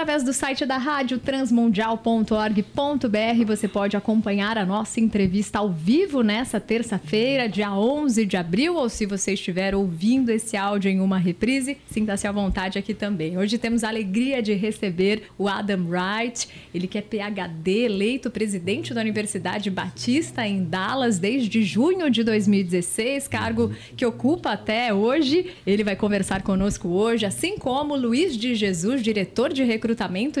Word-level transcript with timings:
através 0.00 0.22
do 0.22 0.32
site 0.32 0.64
da 0.64 0.78
rádio 0.78 1.18
transmundial.org.br 1.18 3.44
você 3.46 3.68
pode 3.68 3.98
acompanhar 3.98 4.56
a 4.56 4.64
nossa 4.64 4.98
entrevista 4.98 5.58
ao 5.58 5.70
vivo 5.70 6.22
nessa 6.22 6.58
terça-feira, 6.58 7.46
dia 7.46 7.70
11 7.70 8.24
de 8.24 8.34
abril, 8.34 8.76
ou 8.76 8.88
se 8.88 9.04
você 9.04 9.34
estiver 9.34 9.74
ouvindo 9.74 10.30
esse 10.30 10.56
áudio 10.56 10.90
em 10.90 11.00
uma 11.00 11.18
reprise, 11.18 11.76
sinta-se 11.86 12.26
à 12.26 12.32
vontade 12.32 12.78
aqui 12.78 12.94
também. 12.94 13.36
Hoje 13.36 13.58
temos 13.58 13.84
a 13.84 13.88
alegria 13.88 14.42
de 14.42 14.54
receber 14.54 15.24
o 15.36 15.46
Adam 15.46 15.86
Wright, 15.86 16.48
ele 16.74 16.86
que 16.86 16.96
é 16.96 17.02
PhD, 17.02 17.84
eleito 17.84 18.30
presidente 18.30 18.94
da 18.94 19.02
Universidade 19.02 19.68
Batista 19.68 20.48
em 20.48 20.64
Dallas 20.64 21.18
desde 21.18 21.62
junho 21.62 22.08
de 22.08 22.24
2016, 22.24 23.28
cargo 23.28 23.70
que 23.94 24.06
ocupa 24.06 24.52
até 24.52 24.94
hoje. 24.94 25.50
Ele 25.66 25.84
vai 25.84 25.94
conversar 25.94 26.40
conosco 26.40 26.88
hoje, 26.88 27.26
assim 27.26 27.58
como 27.58 27.94
Luiz 27.94 28.34
de 28.34 28.54
Jesus, 28.54 29.02
diretor 29.02 29.52
de 29.52 29.62
recrutamento 29.62 29.89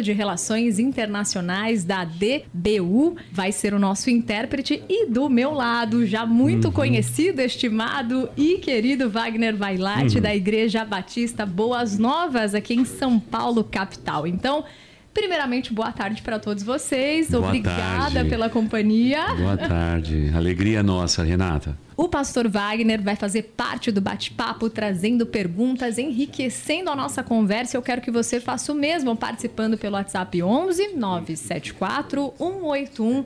de 0.02 0.12
relações 0.12 0.78
internacionais 0.78 1.84
da 1.84 2.04
DBU, 2.04 3.16
vai 3.32 3.52
ser 3.52 3.74
o 3.74 3.78
nosso 3.78 4.10
intérprete 4.10 4.82
e 4.88 5.06
do 5.06 5.28
meu 5.28 5.52
lado, 5.52 6.06
já 6.06 6.26
muito 6.26 6.66
uhum. 6.66 6.72
conhecido, 6.72 7.40
estimado 7.40 8.28
e 8.36 8.58
querido 8.58 9.08
Wagner 9.08 9.56
Vailate 9.56 10.16
uhum. 10.16 10.22
da 10.22 10.34
Igreja 10.34 10.84
Batista 10.84 11.44
Boas 11.46 11.98
Novas 11.98 12.54
aqui 12.54 12.74
em 12.74 12.84
São 12.84 13.18
Paulo 13.18 13.64
capital. 13.64 14.26
Então, 14.26 14.64
Primeiramente, 15.12 15.74
boa 15.74 15.90
tarde 15.90 16.22
para 16.22 16.38
todos 16.38 16.62
vocês. 16.62 17.30
Boa 17.30 17.48
Obrigada 17.48 18.12
tarde. 18.12 18.30
pela 18.30 18.48
companhia. 18.48 19.34
Boa 19.34 19.56
tarde. 19.56 20.30
Alegria 20.32 20.84
nossa, 20.84 21.24
Renata. 21.24 21.76
O 22.00 22.08
pastor 22.08 22.48
Wagner 22.48 23.02
vai 23.02 23.14
fazer 23.14 23.52
parte 23.54 23.92
do 23.92 24.00
bate-papo, 24.00 24.70
trazendo 24.70 25.26
perguntas, 25.26 25.98
enriquecendo 25.98 26.88
a 26.88 26.96
nossa 26.96 27.22
conversa. 27.22 27.76
Eu 27.76 27.82
quero 27.82 28.00
que 28.00 28.10
você 28.10 28.40
faça 28.40 28.72
o 28.72 28.74
mesmo, 28.74 29.14
participando 29.14 29.76
pelo 29.76 29.96
WhatsApp 29.96 30.42
11 30.42 30.94
974 30.96 32.32
181 32.38 33.24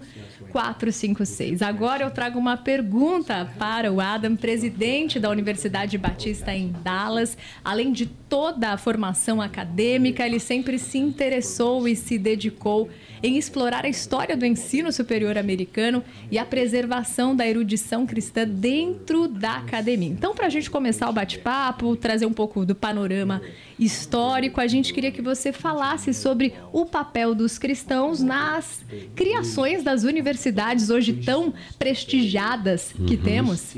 456. 0.50 1.62
Agora 1.62 2.02
eu 2.02 2.10
trago 2.10 2.36
uma 2.36 2.56
pergunta 2.56 3.48
para 3.60 3.92
o 3.92 4.00
Adam, 4.00 4.34
presidente 4.34 5.20
da 5.20 5.30
Universidade 5.30 5.96
Batista 5.96 6.52
em 6.52 6.74
Dallas. 6.82 7.38
Além 7.64 7.92
de 7.92 8.06
toda 8.06 8.70
a 8.70 8.76
formação 8.76 9.40
acadêmica, 9.40 10.26
ele 10.26 10.40
sempre 10.40 10.80
se 10.80 10.98
interessou 10.98 11.86
e 11.86 11.94
se 11.94 12.18
dedicou 12.18 12.90
em 13.24 13.38
explorar 13.38 13.86
a 13.86 13.88
história 13.88 14.36
do 14.36 14.44
ensino 14.44 14.92
superior 14.92 15.38
americano 15.38 16.04
e 16.30 16.38
a 16.38 16.44
preservação 16.44 17.34
da 17.34 17.48
erudição 17.48 18.04
cristã 18.06 18.46
dentro 18.46 19.26
da 19.26 19.56
academia. 19.56 20.10
Então, 20.10 20.34
para 20.34 20.44
a 20.44 20.50
gente 20.50 20.70
começar 20.70 21.08
o 21.08 21.12
bate-papo, 21.12 21.96
trazer 21.96 22.26
um 22.26 22.34
pouco 22.34 22.66
do 22.66 22.74
panorama 22.74 23.40
histórico, 23.78 24.60
a 24.60 24.66
gente 24.66 24.92
queria 24.92 25.10
que 25.10 25.22
você 25.22 25.54
falasse 25.54 26.12
sobre 26.12 26.52
o 26.70 26.84
papel 26.84 27.34
dos 27.34 27.56
cristãos 27.56 28.20
nas 28.20 28.84
criações 29.16 29.82
das 29.82 30.02
universidades 30.02 30.90
hoje 30.90 31.14
tão 31.14 31.54
prestigiadas 31.78 32.92
que 33.06 33.14
uhum. 33.14 33.22
temos. 33.22 33.74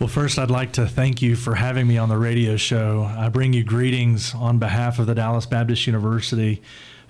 Well, 0.00 0.08
first, 0.08 0.38
I'd 0.38 0.50
like 0.50 0.72
to 0.72 0.86
thank 0.86 1.24
you 1.24 1.36
for 1.36 1.54
having 1.54 1.86
me 1.86 2.00
on 2.00 2.08
the 2.08 2.18
radio 2.18 2.56
show. 2.56 3.08
I 3.16 3.28
bring 3.28 3.54
you 3.54 3.62
greetings 3.62 4.34
on 4.34 4.58
behalf 4.58 4.98
of 4.98 5.06
the 5.06 5.14
Dallas 5.14 5.46
Baptist 5.46 5.86
University. 5.86 6.60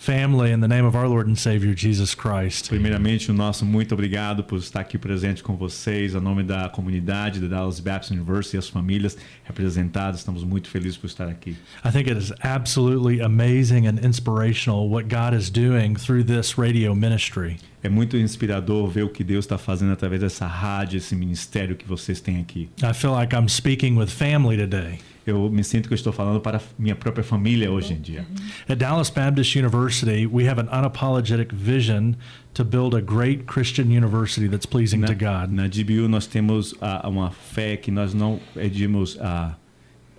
Family 0.03 0.51
in 0.51 0.59
the 0.59 0.67
name 0.67 0.85
of 0.85 0.97
our 0.97 1.07
Lord 1.07 1.29
and 1.29 1.39
Savior 1.39 1.73
Jesus 1.77 2.13
Christ. 2.13 2.69
Primeiramente, 2.69 3.31
o 3.31 3.33
nosso 3.33 3.65
muito 3.65 3.95
obrigado 3.95 4.43
por 4.43 4.59
estar 4.59 4.81
aqui 4.81 4.99
presente 4.99 5.45
com 5.45 5.57
vocês, 5.57 6.17
a 6.17 6.21
nome 6.21 6.43
da 6.43 6.69
comunidade 6.69 7.39
da 7.39 7.47
Dallas 7.47 7.79
Baptist 7.79 8.11
University 8.11 8.57
e 8.57 8.59
as 8.59 8.69
famílias 8.69 9.17
representadas. 9.45 10.19
Estamos 10.19 10.43
muito 10.43 10.69
felizes 10.69 10.97
por 10.97 11.07
estar 11.07 11.29
aqui. 11.29 11.57
I 11.85 11.93
think 11.93 12.11
it 12.11 12.19
is 12.19 12.33
absolutely 12.43 13.21
amazing 13.23 13.87
and 13.87 14.05
inspirational 14.05 14.91
what 14.91 15.09
God 15.09 15.35
is 15.39 15.49
doing 15.49 15.95
through 15.95 16.25
this 16.25 16.59
radio 16.59 16.97
ministry. 16.97 17.59
É 17.81 17.89
muito 17.89 18.17
inspirador 18.17 18.89
ver 18.89 19.05
o 19.05 19.09
que 19.09 19.23
Deus 19.23 19.45
está 19.45 19.57
fazendo 19.57 19.93
através 19.93 20.21
dessa 20.21 20.49
rádio, 20.49 20.99
esse 20.99 21.15
ministério 21.15 21.77
que 21.77 21.87
vocês 21.87 22.21
têm 22.21 22.41
aqui. 22.41 22.69
I 22.83 22.93
feel 22.93 23.13
like 23.13 23.37
I'm 23.37 23.49
speaking 23.49 23.97
with 23.97 24.09
family 24.09 24.57
today 24.57 24.99
eu 25.27 25.49
me 25.51 25.63
sinto 25.63 25.89
que 25.89 25.95
eu 25.95 25.97
estou 25.97 26.13
falando 26.13 26.41
para 26.41 26.61
minha 26.79 26.97
própria 26.97 27.25
família 27.25 27.71
hoje 27.71 27.95
em 27.95 28.01
dia. 28.01 28.27
At 28.69 28.79
Dallas 28.79 29.11
Baptist 29.11 29.57
University, 29.57 30.27
we 30.27 30.49
have 30.49 30.61
an 30.61 30.69
unapologetic 30.69 31.53
vision 31.53 32.15
to 32.55 32.65
build 32.65 32.95
a 32.95 33.01
great 33.01 33.47
Christian 33.47 33.91
university 33.91 34.49
that's 34.49 34.67
pleasing 34.67 35.01
na, 35.01 35.09
to 35.09 35.15
God. 35.15 35.53
Na 35.53 35.69
DBU 35.69 36.09
nós 36.09 36.27
temos 36.27 36.73
uh, 36.73 37.09
uma 37.09 37.31
fé 37.31 37.77
que 37.77 37.91
nós 37.91 38.15
não 38.15 38.41
pedimos 38.55 39.19
a 39.21 39.57
uh, 39.57 39.63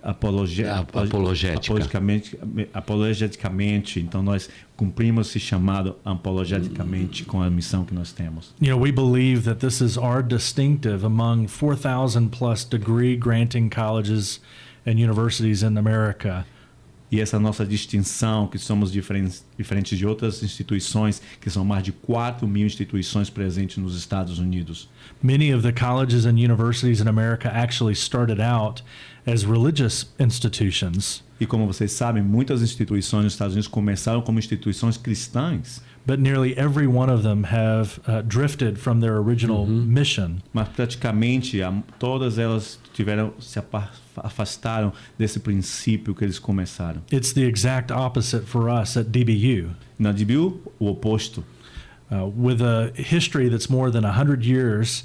apologe, 0.04 0.64
apologeticamente, 0.66 2.38
apologeticamente, 2.74 4.00
então 4.00 4.22
nós 4.22 4.50
cumprimos 4.76 5.28
esse 5.28 5.40
chamado 5.40 5.96
apologeticamente 6.04 7.24
com 7.24 7.40
a 7.42 7.48
missão 7.48 7.84
que 7.84 7.94
nós 7.94 8.12
temos. 8.12 8.54
You 8.60 8.74
know, 8.74 8.78
we 8.80 8.92
believe 8.92 9.44
that 9.44 9.60
this 9.60 9.80
is 9.80 9.96
our 9.96 10.22
distinctive 10.22 11.04
among 11.04 11.48
4000 11.48 12.28
plus 12.28 12.64
degree 12.64 13.16
granting 13.16 13.70
colleges 13.70 14.40
and 14.86 14.92
universities 14.92 15.62
in 15.62 15.76
America. 15.76 16.44
E 17.12 17.20
essa 17.20 17.38
nossa 17.38 17.64
distinção, 17.64 18.48
que 18.48 18.58
somos 18.58 18.90
diferentes, 18.90 19.44
diferentes 19.56 19.96
de 19.96 20.04
outras 20.04 20.42
instituições, 20.42 21.22
que 21.40 21.48
são 21.48 21.64
mais 21.64 21.84
de 21.84 21.92
4 21.92 22.48
mil 22.48 22.66
instituições 22.66 23.30
presentes 23.30 23.76
nos 23.76 23.96
Estados 23.96 24.40
Unidos. 24.40 24.88
Many 25.22 25.54
of 25.54 25.62
the 25.62 25.72
colleges 25.72 26.26
and 26.26 26.32
universities 26.32 27.00
in 27.00 27.06
America 27.06 27.48
actually 27.48 27.94
started 27.94 28.40
out 28.40 28.82
as 29.26 29.44
religious 29.44 30.12
institutions. 30.18 31.22
E 31.40 31.46
como 31.46 31.66
vocês 31.66 31.92
sabem, 31.92 32.22
muitas 32.22 32.62
instituições 32.62 33.24
nos 33.24 33.32
Estados 33.34 33.54
Unidos 33.54 33.68
começaram 33.68 34.20
como 34.20 34.38
instituições 34.38 34.96
cristãs. 34.96 35.82
But 36.06 36.18
nearly 36.18 36.54
every 36.58 36.86
one 36.86 37.10
of 37.10 37.22
them 37.22 37.44
have 37.44 38.00
uh, 38.06 38.22
drifted 38.22 38.78
from 38.78 39.00
their 39.00 39.16
original 39.18 39.64
uhum. 39.64 39.86
mission. 39.86 40.38
Mas 40.52 40.68
praticamente 40.68 41.60
todas 41.98 42.38
elas 42.38 42.78
tiveram 42.92 43.32
se 43.38 43.58
afastaram 44.16 44.92
desse 45.18 45.40
princípio 45.40 46.14
que 46.14 46.24
eles 46.24 46.38
começaram. 46.38 47.02
It's 47.12 47.32
the 47.32 47.42
exact 47.42 47.92
opposite 47.92 48.46
for 48.46 48.68
us 48.68 48.96
at 48.96 49.08
DBU. 49.08 49.70
Na 49.98 50.12
DBU, 50.12 50.60
o 50.78 50.88
oposto. 50.88 51.44
Uh, 52.10 52.26
with 52.36 52.60
a 52.60 52.92
history 52.94 53.48
that's 53.48 53.68
more 53.68 53.90
than 53.90 54.04
100 54.04 54.44
years 54.44 55.04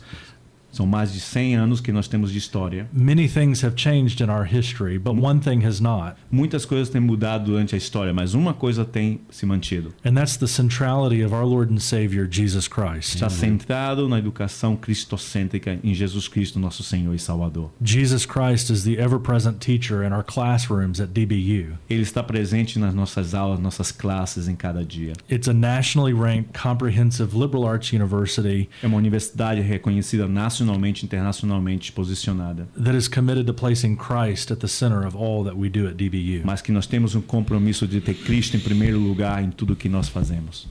são 0.72 0.86
mais 0.86 1.12
de 1.12 1.20
100 1.20 1.56
anos 1.56 1.82
que 1.82 1.92
nós 1.92 2.08
temos 2.08 2.32
de 2.32 2.38
história. 2.38 2.88
Many 2.94 3.28
things 3.28 3.64
have 3.64 3.76
changed 3.76 4.24
in 4.24 4.30
our 4.30 4.46
history, 4.46 4.98
but 4.98 5.16
one 5.16 5.40
thing 5.40 5.66
has 5.66 5.80
not. 5.80 6.16
Muitas 6.32 6.66
coisas 6.66 6.90
têm 6.90 7.02
mudado 7.02 7.46
durante 7.46 7.76
a 7.76 7.78
história, 7.78 8.14
mas 8.14 8.34
uma 8.34 8.54
coisa 8.54 8.86
tem 8.86 9.22
se 9.30 9.46
mantido. 9.46 9.94
And 10.06 10.14
that's 10.14 10.38
the 10.38 10.48
centrality 10.48 11.24
of 11.24 11.34
our 11.34 11.46
Lord 11.46 11.74
and 11.74 11.80
Savior 11.80 12.28
Jesus 12.30 12.68
Christ. 12.68 13.16
Está 13.16 13.30
centrado 13.30 14.08
na 14.08 14.20
educação 14.20 14.76
cristocêntrica 14.76 15.80
em 15.84 15.94
Jesus 15.94 16.28
Cristo, 16.28 16.60
nosso 16.60 16.84
Senhor 16.84 17.14
e 17.14 17.20
Salvador. 17.20 17.72
Jesus 17.84 18.26
Christ 18.26 18.70
is 18.70 18.84
the 18.84 19.00
ever-present 19.00 19.60
teacher 19.60 20.04
in 20.04 20.14
our 20.14 20.24
classrooms 20.24 21.00
at 21.00 21.10
DBU. 21.10 21.78
Ele 21.90 22.04
está 22.04 22.22
presente 22.22 22.78
nas 22.78 22.94
nossas 22.94 23.34
aulas, 23.34 23.60
nossas 23.60 23.92
classes 23.92 24.48
em 24.48 24.56
cada 24.56 24.86
dia. 24.86 25.14
It's 25.30 25.48
a 25.48 25.54
nationally 25.54 26.14
ranked 26.14 26.54
comprehensive 26.60 27.36
liberal 27.36 27.66
arts 27.68 27.92
university. 27.92 28.70
É 28.84 28.88
uma 28.88 28.98
universidade 28.98 29.62
reconhecida 29.62 30.28
nacionalmente 30.28 30.59
nacionalmente, 30.60 31.06
internacionalmente 31.06 31.92
posicionada. 31.92 32.68
That 32.82 32.98
is 32.98 33.08
committed 33.08 33.46
to 33.48 33.54
placing 33.54 33.96
Christ 33.96 34.52
at 34.52 34.60
the 34.60 34.68
center 34.68 35.06
of 35.06 35.16
all 35.18 35.44
that 35.44 35.58
we 35.58 35.70
do 35.70 35.88
at 35.88 35.96
DBU. 35.96 36.42
Mas 36.44 36.62
que 36.62 36.72
nós 36.72 36.86
temos 36.86 37.16
um 37.16 37.22
compromisso 37.22 37.88
de 37.88 38.02
ter 38.02 38.14
Cristo 38.14 38.58
em 38.58 38.60
primeiro 38.60 39.00
lugar 39.00 39.44
em 39.44 39.50
tudo 39.50 39.76
que 39.76 39.90
nós 39.90 40.10
fazemos. 40.10 40.68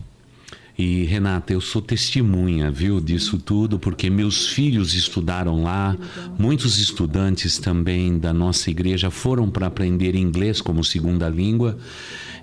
E 0.76 1.04
Renata, 1.04 1.52
eu 1.52 1.60
sou 1.60 1.82
testemunha, 1.82 2.70
viu, 2.70 3.00
disso 3.00 3.36
tudo, 3.36 3.80
porque 3.80 4.08
meus 4.08 4.46
filhos 4.46 4.94
estudaram 4.94 5.60
lá, 5.60 5.96
muitos 6.38 6.78
estudantes 6.78 7.58
também 7.58 8.16
da 8.16 8.32
nossa 8.32 8.70
igreja 8.70 9.10
foram 9.10 9.50
para 9.50 9.66
aprender 9.66 10.14
inglês 10.14 10.60
como 10.60 10.84
segunda 10.84 11.28
língua. 11.28 11.76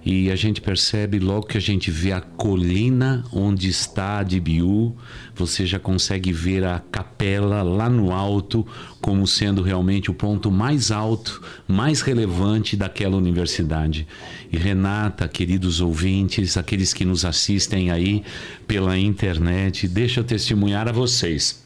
E 0.06 0.30
a 0.30 0.36
gente 0.36 0.62
percebe 0.62 1.18
logo 1.18 1.48
que 1.48 1.57
a 1.57 1.62
gente 1.62 1.90
vê 1.90 2.12
a 2.12 2.22
colina 2.22 3.24
onde 3.34 3.68
está 3.68 4.19
a 4.19 4.24
DBU, 4.24 4.96
você 5.34 5.66
já 5.66 5.80
consegue 5.80 6.31
ver 6.31 6.63
a 6.63 6.80
capela 6.92 7.63
lá 7.63 7.90
no 7.90 8.12
alto 8.12 8.66
como 9.02 9.25
sendo 9.25 9.63
realmente 9.63 10.12
o 10.12 10.13
ponto 10.13 10.52
mais 10.52 10.92
alto, 10.92 11.42
mais 11.68 12.02
relevante 12.02 12.75
daquela 12.78 13.18
universidade. 13.18 14.07
E 14.52 14.57
Renata, 14.57 15.28
queridos 15.28 15.81
ouvintes, 15.81 16.56
aqueles 16.56 16.94
que 16.94 17.04
nos 17.04 17.25
assistem 17.25 17.90
aí 17.90 18.24
pela 18.68 18.96
internet, 18.96 19.88
deixa 19.88 20.19
eu 20.19 20.24
testemunhar 20.24 20.88
a 20.88 20.92
vocês. 20.92 21.66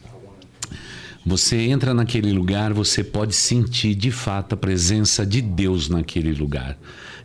Você 1.25 1.57
entra 1.57 1.93
naquele 1.93 2.31
lugar, 2.31 2.71
você 2.71 3.03
pode 3.03 3.35
sentir 3.35 3.95
de 3.95 4.11
fato 4.11 4.53
a 4.53 4.57
presença 4.57 5.25
de 5.25 5.41
Deus 5.41 5.89
naquele 5.89 6.31
lugar. 6.33 6.77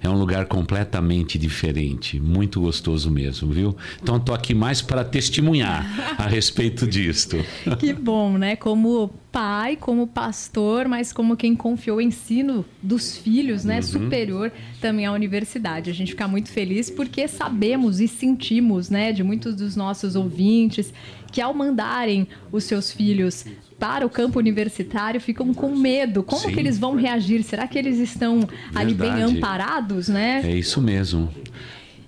É 0.04 0.08
um 0.10 0.18
lugar 0.18 0.44
completamente 0.44 1.38
diferente, 1.38 2.20
muito 2.20 2.60
gostoso 2.60 3.10
mesmo, 3.10 3.50
viu? 3.50 3.74
Então 4.02 4.18
estou 4.18 4.34
aqui 4.34 4.54
mais 4.54 4.82
para 4.82 5.02
testemunhar 5.02 6.14
a 6.18 6.26
respeito 6.26 6.86
disto. 6.86 7.38
Que 7.80 7.94
bom, 7.94 8.36
né? 8.36 8.54
Como 8.54 9.10
pai, 9.32 9.76
como 9.76 10.06
pastor, 10.06 10.86
mas 10.86 11.10
como 11.10 11.38
quem 11.38 11.56
confiou 11.56 11.96
o 11.96 12.00
ensino 12.02 12.66
dos 12.82 13.16
filhos, 13.16 13.64
né, 13.64 13.76
uhum. 13.76 13.82
superior 13.82 14.52
também 14.80 15.06
à 15.06 15.12
universidade. 15.12 15.90
A 15.90 15.94
gente 15.94 16.12
fica 16.12 16.28
muito 16.28 16.50
feliz 16.50 16.90
porque 16.90 17.26
sabemos 17.26 17.98
e 17.98 18.06
sentimos, 18.06 18.90
né, 18.90 19.10
de 19.10 19.24
muitos 19.24 19.56
dos 19.56 19.74
nossos 19.74 20.14
ouvintes 20.14 20.92
que 21.32 21.40
ao 21.40 21.52
mandarem 21.52 22.28
os 22.52 22.62
seus 22.62 22.92
filhos 22.92 23.44
para 23.84 24.06
o 24.06 24.08
campo 24.08 24.38
universitário 24.38 25.20
ficam 25.20 25.52
com 25.52 25.76
medo. 25.76 26.22
Como 26.22 26.40
Sim. 26.40 26.54
que 26.54 26.58
eles 26.58 26.78
vão 26.78 26.96
reagir? 26.96 27.42
Será 27.42 27.68
que 27.68 27.78
eles 27.78 27.98
estão 27.98 28.38
Verdade. 28.40 28.78
ali 28.78 28.94
bem 28.94 29.22
amparados, 29.22 30.08
né? 30.08 30.40
É 30.42 30.56
isso 30.56 30.80
mesmo. 30.80 31.28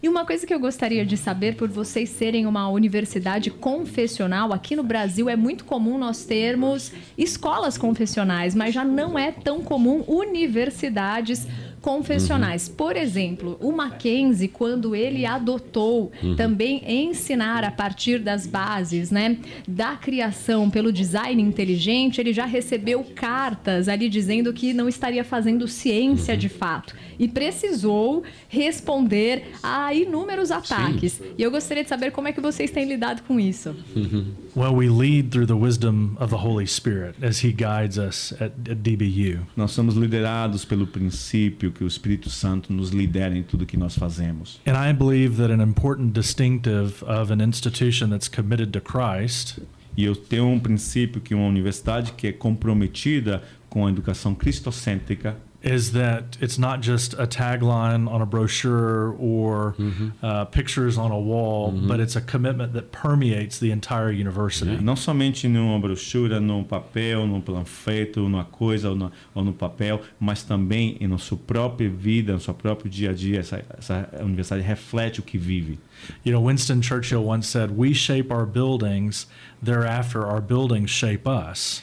E 0.03 0.09
uma 0.09 0.25
coisa 0.25 0.47
que 0.47 0.55
eu 0.55 0.59
gostaria 0.59 1.05
de 1.05 1.19
saber, 1.19 1.55
por 1.55 1.69
vocês 1.69 2.09
serem 2.09 2.47
uma 2.47 2.67
universidade 2.71 3.51
confessional, 3.51 4.55
aqui 4.55 4.75
no 4.75 4.83
Brasil 4.83 5.29
é 5.29 5.37
muito 5.37 5.67
comum 5.67 5.99
nós 5.99 6.25
termos 6.25 6.93
escolas 7.19 7.77
confessionais, 7.77 8.55
mas 8.55 8.73
já 8.73 8.83
não 8.83 9.19
é 9.19 9.31
tão 9.31 9.61
comum 9.61 10.03
universidades 10.07 11.47
confessionais. 11.87 12.67
Uhum. 12.67 12.75
Por 12.75 12.97
exemplo, 12.97 13.57
o 13.61 13.71
Mackenzie, 13.71 14.49
quando 14.49 14.97
ele 14.97 15.25
adotou 15.25 16.11
uhum. 16.21 16.35
também 16.35 16.83
ensinar 16.85 17.63
a 17.63 17.71
partir 17.71 18.19
das 18.19 18.45
bases, 18.45 19.13
né, 19.13 19.37
da 19.69 19.95
criação 19.95 20.69
pelo 20.69 20.93
design 20.93 21.41
inteligente, 21.41 22.21
ele 22.21 22.33
já 22.33 22.45
recebeu 22.45 23.07
cartas 23.15 23.89
ali 23.89 24.09
dizendo 24.09 24.53
que 24.53 24.75
não 24.75 24.89
estaria 24.89 25.23
fazendo 25.23 25.69
ciência 25.69 26.35
uhum. 26.35 26.41
de 26.41 26.49
fato 26.49 27.06
e 27.19 27.29
precisou 27.29 28.23
responder 28.49 29.53
a 29.63 29.93
inúmeros 29.95 30.51
ataques. 30.51 31.15
Sim. 31.15 31.25
E 31.39 31.43
eu 31.43 31.51
gostaria 31.51 31.83
de 31.83 31.89
saber 31.89 32.11
como 32.11 32.29
é 32.29 32.33
que 32.33 32.41
vocês 32.41 32.71
têm 32.71 32.87
lidado 32.87 33.23
com 33.23 33.39
isso. 33.39 33.75
Uhum. 33.95 34.27
Well, 34.57 34.75
we 34.75 34.89
lead 34.89 35.31
through 35.31 35.47
the 35.47 35.55
wisdom 35.55 36.17
of 36.19 36.31
the 36.31 36.43
Holy 36.43 36.67
Spirit 36.67 37.15
as 37.25 37.45
he 37.45 37.53
guides 37.53 37.99
us 37.99 38.33
at, 38.41 38.53
at 38.71 38.77
DBU. 38.77 39.47
Nós 39.57 39.73
somos 39.73 39.95
liderados 39.95 40.65
pelo 40.65 40.87
princípio 40.87 41.71
que 41.71 41.85
o 41.85 41.87
Espírito 41.87 42.31
Santo 42.31 42.73
nos 42.73 42.91
lidera 42.91 43.37
em 43.37 43.43
tudo 43.43 43.67
que 43.67 43.77
nós 43.77 43.97
fazemos. 43.97 44.61
And 44.67 44.73
I 44.73 44.93
believe 44.93 45.37
that 45.37 45.53
an 45.53 45.63
important 45.63 46.13
distinctive 46.13 47.05
of 47.05 47.33
an 47.33 47.43
institution 47.43 48.09
that's 48.09 48.29
committed 48.29 48.73
to 48.73 48.81
Christ 48.81 49.61
e 49.97 50.05
eu 50.05 50.15
tenho 50.15 50.47
um 50.47 50.61
princípio 50.61 51.21
que 51.21 51.35
uma 51.35 51.47
universidade 51.47 52.13
que 52.13 52.27
é 52.27 52.33
comprometida 52.33 53.43
com 53.69 53.87
a 53.87 53.91
educação 53.91 54.35
cristocêntrica 54.35 55.37
is 55.67 55.93
that 55.93 56.37
it's 56.41 56.59
not 56.59 56.81
just 56.81 57.13
a 57.15 57.27
tagline 57.27 58.09
on 58.09 58.23
a 58.23 58.27
brochure 58.27 59.17
or 59.19 59.75
mm-hmm. 59.79 60.11
uh, 60.25 60.45
pictures 60.45 60.97
on 60.97 61.11
a 61.11 61.19
wall, 61.19 61.73
mm-hmm. 61.73 61.89
but 61.89 61.99
it's 61.99 62.15
a 62.15 62.21
commitment 62.21 62.73
that 62.73 62.93
permeates 62.93 63.59
the 63.59 63.73
entire 63.73 64.11
university. 64.11 64.77
É, 64.77 64.81
não 64.81 64.95
somente 64.95 65.49
numa 65.49 65.79
brochura, 65.81 66.39
num 66.41 66.63
papel, 66.63 67.27
num 67.27 67.41
panfleto, 67.41 68.21
numa 68.21 68.45
coisa 68.45 68.91
ou, 68.91 68.97
no, 68.97 69.13
ou 69.35 69.45
no 69.45 69.53
papel, 69.53 70.01
mas 70.21 70.45
também 70.45 70.97
na 71.01 71.19
sua 71.19 71.37
própria 71.37 71.91
vida, 71.91 72.33
no 72.33 72.41
seu 72.41 72.55
próprio 72.55 72.89
dia 72.89 73.11
a 73.11 73.13
dia. 73.13 73.41
Essa, 73.41 73.65
essa 73.77 74.09
universidade 74.23 74.63
reflete 74.63 75.19
o 75.19 75.23
que 75.23 75.37
vive. 75.37 75.79
You 76.25 76.33
know, 76.33 76.41
Winston 76.41 76.81
Churchill 76.81 77.25
once 77.25 77.49
said, 77.49 77.71
"We 77.77 77.93
shape 77.93 78.31
our 78.33 78.47
buildings; 78.47 79.27
thereafter, 79.61 80.25
our 80.25 80.41
buildings 80.41 80.91
shape 80.91 81.27
us." 81.27 81.83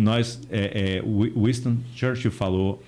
Nós 0.00 0.40
é, 0.50 0.98
é, 0.98 1.02
Winston 1.02 1.78
Churchill 1.94 2.30
falou 2.30 2.82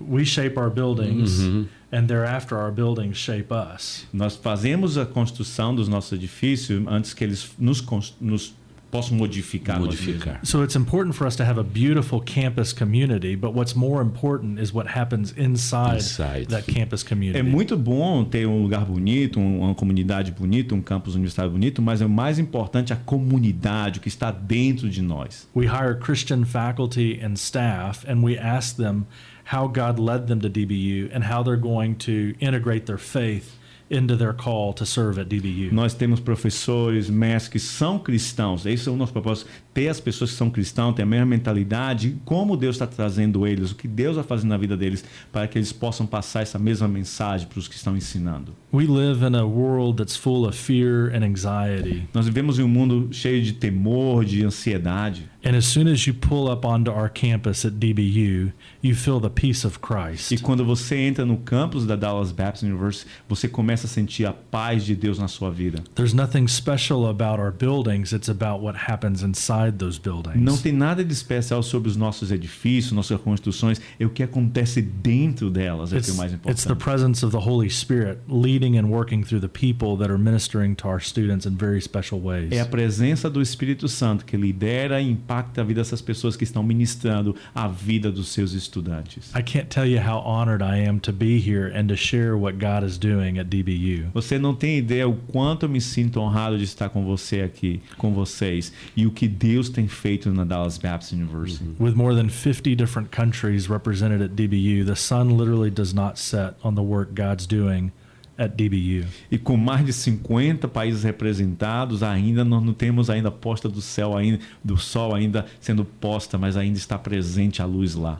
we 0.00 0.24
shape 0.24 0.58
our 0.58 0.70
buildings 0.70 1.40
uhum. 1.40 1.66
and 1.92 2.06
thereafter 2.06 2.56
our 2.56 2.72
buildings 2.72 3.16
shape 3.18 3.48
us 3.52 4.06
nós 4.12 4.36
fazemos 4.36 4.96
a 4.96 5.04
construção 5.04 5.74
dos 5.74 5.88
nossos 5.88 6.12
edifícios 6.12 6.82
antes 6.86 7.12
que 7.12 7.22
eles 7.22 7.50
nos, 7.58 7.84
nos 8.20 8.54
posso 8.90 9.14
modificar. 9.14 9.80
Modificar. 9.80 10.40
So 10.44 10.62
it's 10.62 10.76
important 10.76 11.14
for 11.14 11.26
us 11.26 11.36
to 11.36 11.44
have 11.44 11.58
a 11.58 11.64
beautiful 11.64 12.20
campus 12.20 12.72
community, 12.72 13.36
but 13.36 13.52
what's 13.52 13.74
more 13.74 14.00
important 14.00 14.58
is 14.58 14.72
what 14.72 14.88
happens 14.88 15.32
inside, 15.36 15.96
inside. 15.96 16.48
that 16.48 16.66
campus 16.66 17.02
community. 17.02 17.38
É 17.38 17.42
muito 17.42 17.76
bom 17.76 18.24
ter 18.24 18.46
um 18.46 18.62
lugar 18.62 18.84
bonito, 18.84 19.38
uma 19.38 19.74
comunidade 19.74 20.32
bonita, 20.32 20.74
um 20.74 20.82
campus 20.82 21.14
universitário 21.14 21.50
bonito, 21.50 21.82
mas 21.82 22.00
é 22.00 22.06
o 22.06 22.10
mais 22.10 22.38
importante 22.38 22.92
a 22.92 22.96
comunidade, 22.96 23.98
o 23.98 24.02
que 24.02 24.08
está 24.08 24.30
dentro 24.30 24.88
de 24.88 25.02
nós. 25.02 25.46
We 25.54 25.66
hire 25.66 25.98
Christian 25.98 26.44
faculty 26.44 27.20
and 27.22 27.34
staff 27.34 28.06
and 28.08 28.22
we 28.22 28.38
ask 28.38 28.76
them 28.76 29.06
how 29.52 29.68
God 29.68 29.98
led 29.98 30.26
them 30.26 30.40
to 30.40 30.48
DBU 30.48 31.10
and 31.12 31.24
how 31.24 31.42
they're 31.42 31.60
going 31.60 31.94
to 32.06 32.34
integrate 32.40 32.86
their 32.86 32.98
faith 32.98 33.56
into 33.90 34.16
their 34.16 34.32
call 34.32 34.72
to 34.74 34.84
serve 34.84 35.18
at 35.18 35.28
DBU. 35.28 35.72
Nós 35.72 35.94
temos 35.94 36.20
professores, 36.20 37.08
mestres 37.08 37.48
que 37.48 37.58
são 37.58 37.98
cristãos. 37.98 38.66
Esse 38.66 38.88
é 38.88 38.92
o 38.92 38.96
nosso 38.96 39.12
propósito. 39.12 39.50
Ter 39.76 39.88
as 39.88 40.00
pessoas 40.00 40.30
que 40.30 40.38
são 40.38 40.48
cristãos, 40.48 40.94
ter 40.94 41.02
a 41.02 41.06
mesma 41.06 41.26
mentalidade, 41.26 42.16
como 42.24 42.56
Deus 42.56 42.76
está 42.76 42.86
trazendo 42.86 43.46
eles, 43.46 43.72
o 43.72 43.74
que 43.74 43.86
Deus 43.86 44.16
vai 44.16 44.24
fazer 44.24 44.46
na 44.46 44.56
vida 44.56 44.74
deles, 44.74 45.04
para 45.30 45.46
que 45.46 45.58
eles 45.58 45.70
possam 45.70 46.06
passar 46.06 46.40
essa 46.40 46.58
mesma 46.58 46.88
mensagem 46.88 47.46
para 47.46 47.58
os 47.58 47.68
que 47.68 47.74
estão 47.74 47.94
ensinando. 47.94 48.54
We 48.72 48.86
live 48.86 49.22
in 49.22 49.36
a 49.36 49.44
world 49.44 49.98
that's 49.98 50.16
full 50.16 50.46
of 50.46 50.56
fear 50.56 51.14
and 51.14 51.22
anxiety. 51.22 52.08
Nós 52.14 52.24
vivemos 52.24 52.58
em 52.58 52.62
um 52.62 52.68
mundo 52.68 53.10
cheio 53.12 53.42
de 53.42 53.52
temor, 53.52 54.24
de 54.24 54.46
ansiedade. 54.46 55.28
And 55.44 55.56
as 55.56 55.64
soon 55.64 55.86
as 55.86 56.06
you 56.06 56.14
pull 56.14 56.50
up 56.50 56.66
onto 56.66 56.90
our 56.90 57.08
campus 57.08 57.64
at 57.64 57.74
DBU, 57.74 58.52
you 58.82 58.94
feel 58.96 59.20
the 59.20 59.30
peace 59.30 59.64
of 59.64 59.78
Christ. 59.78 60.32
E 60.32 60.38
quando 60.38 60.64
você 60.64 60.96
entra 60.96 61.24
no 61.24 61.36
campus 61.36 61.86
da 61.86 61.94
Dallas 61.94 62.32
Baptist 62.32 62.64
University, 62.64 63.08
você 63.28 63.46
começa 63.46 63.86
a 63.86 63.88
sentir 63.88 64.26
a 64.26 64.32
paz 64.32 64.84
de 64.84 64.96
Deus 64.96 65.18
na 65.18 65.28
sua 65.28 65.50
vida. 65.50 65.84
There's 65.94 66.12
nothing 66.12 66.48
special 66.48 67.06
about 67.06 67.40
our 67.40 67.52
buildings, 67.52 68.12
it's 68.12 68.28
about 68.28 68.62
what 68.62 68.76
happens 68.88 69.22
inside 69.22 69.65
those 69.72 69.98
buildings. 69.98 70.42
Não 70.42 70.56
tem 70.56 70.72
nada 70.72 71.04
de 71.04 71.12
especial 71.12 71.62
sobre 71.62 71.88
os 71.88 71.96
nossos 71.96 72.30
edifícios, 72.30 72.92
nossas 72.92 73.20
construções, 73.20 73.80
é 73.98 74.04
o 74.04 74.10
que 74.10 74.22
acontece 74.22 74.82
dentro 74.82 75.50
delas, 75.50 75.92
é 75.92 75.98
o 75.98 76.02
que 76.02 76.10
é 76.10 76.14
mais 76.14 76.32
importante. 76.32 76.52
It's 76.52 76.64
the 76.64 76.74
presence 76.74 77.24
of 77.24 77.36
the 77.36 77.42
Holy 77.42 77.70
Spirit 77.70 78.18
leading 78.28 78.78
and 78.78 78.86
working 78.86 79.22
through 79.22 79.40
the 79.40 79.48
people 79.48 79.96
that 79.98 80.10
are 80.10 80.22
ministering 80.22 80.74
to 80.76 80.88
our 80.88 81.00
students 81.00 81.46
in 81.46 81.56
very 81.56 81.80
special 81.80 82.20
ways. 82.20 82.52
É 82.52 82.60
a 82.60 82.66
presença 82.66 83.30
do 83.30 83.40
Espírito 83.40 83.88
Santo 83.88 84.24
que 84.24 84.36
lidera 84.36 85.00
e 85.00 85.10
impacta 85.10 85.46
impacta 85.46 85.60
a 85.60 85.64
vida 85.64 85.80
dessas 85.80 86.02
pessoas 86.02 86.36
que 86.36 86.44
estão 86.44 86.62
ministrando 86.62 87.34
a 87.54 87.68
vida 87.68 88.10
dos 88.10 88.28
seus 88.28 88.52
estudantes. 88.52 89.30
I 89.34 89.42
can't 89.42 89.68
tell 89.68 89.86
you 89.86 90.00
how 90.00 90.20
honored 90.20 90.62
I 90.62 90.86
am 90.86 90.98
to 91.00 91.12
be 91.12 91.38
here 91.38 91.72
and 91.74 91.86
to 91.88 91.96
share 91.96 92.36
what 92.36 92.58
God 92.58 92.86
is 92.86 92.98
doing 92.98 93.38
at 93.38 93.46
DBU. 93.48 94.10
Você 94.12 94.38
não 94.38 94.54
tem 94.54 94.78
ideia 94.78 95.08
o 95.08 95.14
quanto 95.14 95.64
eu 95.64 95.68
me 95.68 95.80
sinto 95.80 96.20
honrado 96.20 96.58
de 96.58 96.64
estar 96.64 96.88
com 96.88 97.04
você 97.04 97.42
aqui, 97.42 97.80
com 97.96 98.12
vocês, 98.12 98.72
e 98.96 99.06
o 99.06 99.10
que 99.10 99.28
Deus 99.28 99.55
tem 99.64 99.88
feito 99.88 100.32
na 100.32 100.44
Dallas 100.44 100.78
Baptist 100.78 101.12
University. 101.12 101.64
Mm-hmm. 101.64 101.84
With 101.84 101.94
more 101.94 102.14
than 102.14 102.28
50 102.28 102.74
different 102.74 103.10
countries 103.10 103.68
represented 103.68 104.22
at 104.22 104.36
DBU, 104.36 104.84
the 104.84 104.96
sun 104.96 105.36
literally 105.36 105.70
does 105.70 105.92
not 105.92 106.18
set 106.18 106.54
on 106.62 106.74
the 106.74 106.82
work 106.82 107.14
God's 107.14 107.46
doing 107.46 107.92
at 108.38 108.56
DBU. 108.56 109.06
E 109.30 109.38
com 109.38 109.56
mais 109.56 109.84
de 109.84 109.92
50 109.92 110.68
países 110.68 111.02
representados, 111.02 112.02
ainda 112.02 112.44
nós 112.44 112.62
não 112.62 112.72
temos 112.72 113.08
ainda 113.08 113.30
posta 113.30 113.68
do 113.68 113.80
céu 113.80 114.16
ainda 114.16 114.40
do 114.62 114.76
sol 114.76 115.14
ainda 115.14 115.46
sendo 115.60 115.84
posta, 115.84 116.36
mas 116.36 116.56
ainda 116.56 116.78
está 116.78 116.98
presente 116.98 117.62
a 117.62 117.64
luz 117.64 117.94
lá. 117.94 118.18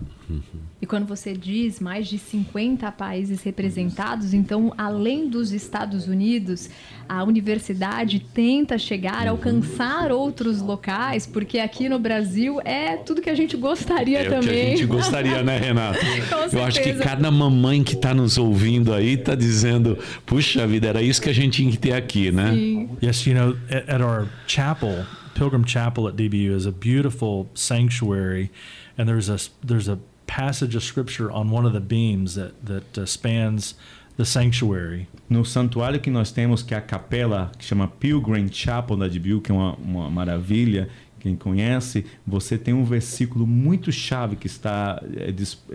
E 0.86 0.88
quando 0.88 1.04
você 1.04 1.32
diz 1.32 1.80
mais 1.80 2.06
de 2.06 2.16
50 2.16 2.92
países 2.92 3.42
representados, 3.42 4.32
então, 4.32 4.72
além 4.78 5.28
dos 5.28 5.50
Estados 5.50 6.06
Unidos, 6.06 6.70
a 7.08 7.24
universidade 7.24 8.20
tenta 8.20 8.78
chegar, 8.78 9.26
alcançar 9.26 10.12
outros 10.12 10.62
locais, 10.62 11.26
porque 11.26 11.58
aqui 11.58 11.88
no 11.88 11.98
Brasil 11.98 12.60
é 12.64 12.96
tudo 12.98 13.20
que 13.20 13.28
a 13.28 13.34
gente 13.34 13.56
gostaria 13.56 14.20
é 14.20 14.30
também. 14.30 14.36
É 14.36 14.40
o 14.40 14.42
que 14.42 14.60
a 14.60 14.76
gente 14.76 14.86
gostaria, 14.86 15.42
né, 15.42 15.58
Renato? 15.58 15.98
Eu 16.54 16.62
acho 16.62 16.80
que 16.80 16.94
cada 16.94 17.32
mamãe 17.32 17.82
que 17.82 17.94
está 17.94 18.14
nos 18.14 18.38
ouvindo 18.38 18.94
aí 18.94 19.14
está 19.14 19.34
dizendo, 19.34 19.98
puxa 20.24 20.68
vida, 20.68 20.86
era 20.86 21.02
isso 21.02 21.20
que 21.20 21.28
a 21.28 21.34
gente 21.34 21.56
tinha 21.56 21.72
que 21.72 21.78
ter 21.78 21.94
aqui, 21.94 22.30
né? 22.30 22.52
Sim. 22.52 22.90
Yes, 23.02 23.26
you 23.26 23.34
know, 23.34 23.56
at, 23.68 23.90
at 23.90 24.00
our 24.00 24.28
chapel, 24.46 25.04
Pilgrim 25.34 25.66
Chapel 25.66 26.06
at 26.06 26.14
DBU 26.14 26.54
is 26.54 26.64
a 26.64 26.70
beautiful 26.70 27.48
sanctuary, 27.54 28.52
and 28.96 29.08
there's 29.08 29.28
a 29.28 29.38
there's 29.64 29.88
a 29.88 29.98
passage 30.26 30.76
of 30.76 30.82
scripture 30.82 31.30
on 31.30 31.50
one 31.50 31.66
of 31.66 31.72
the 31.72 31.80
beams 31.80 32.34
that 32.34 32.52
that 32.64 32.98
uh, 32.98 33.06
spans 33.06 33.74
the 34.16 34.24
sanctuary. 34.24 35.08
No 35.28 35.44
santuário 35.44 36.00
que 36.00 36.10
nós 36.10 36.32
temos, 36.32 36.62
que 36.62 36.74
é 36.74 36.78
a 36.78 36.80
capela, 36.80 37.52
que 37.58 37.64
chama 37.64 37.88
Pilgrim 37.88 38.48
Chapel 38.50 38.96
da 38.96 39.08
DBU, 39.08 39.40
que 39.40 39.50
é 39.50 39.54
uma, 39.54 39.74
uma 39.74 40.10
maravilha, 40.10 40.88
quem 41.26 41.34
conhece, 41.34 42.06
você 42.24 42.56
tem 42.56 42.72
um 42.72 42.84
versículo 42.84 43.46
muito 43.46 43.90
chave 43.90 44.36
que 44.36 44.46
está 44.46 45.02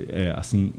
é, 0.08 0.34
assim 0.38 0.74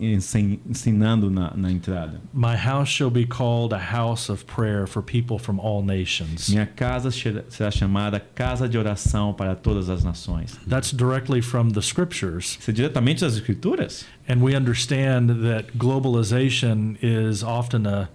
ensinando 0.66 1.30
na, 1.30 1.52
na 1.54 1.70
entrada. 1.70 2.20
My 2.32 2.56
house 2.56 2.88
shall 2.88 3.10
be 3.10 3.26
called 3.26 3.74
a 3.74 3.78
house 3.78 4.30
of 4.30 4.46
prayer 4.46 4.86
for 4.86 5.02
people 5.02 5.38
from 5.38 5.58
all 5.60 5.84
nations. 5.84 6.48
Minha 6.48 6.66
casa 6.66 7.10
será 7.10 7.70
chamada 7.70 8.18
casa 8.18 8.68
de 8.68 8.78
oração 8.78 9.34
para 9.34 9.54
todas 9.54 9.90
as 9.90 10.02
nações. 10.02 10.58
That's 10.66 10.92
directly 10.92 11.42
from 11.42 11.68
the 11.68 11.82
scriptures. 11.82 12.56
Isso 12.58 12.70
é 12.70 12.74
diretamente 12.74 13.20
das 13.20 13.34
escrituras. 13.34 14.06
And 14.26 14.42
we 14.42 14.56
understand 14.56 15.28
that 15.42 15.76
globalization 15.76 16.96
is 17.02 17.42
often 17.42 17.86
a 17.86 18.08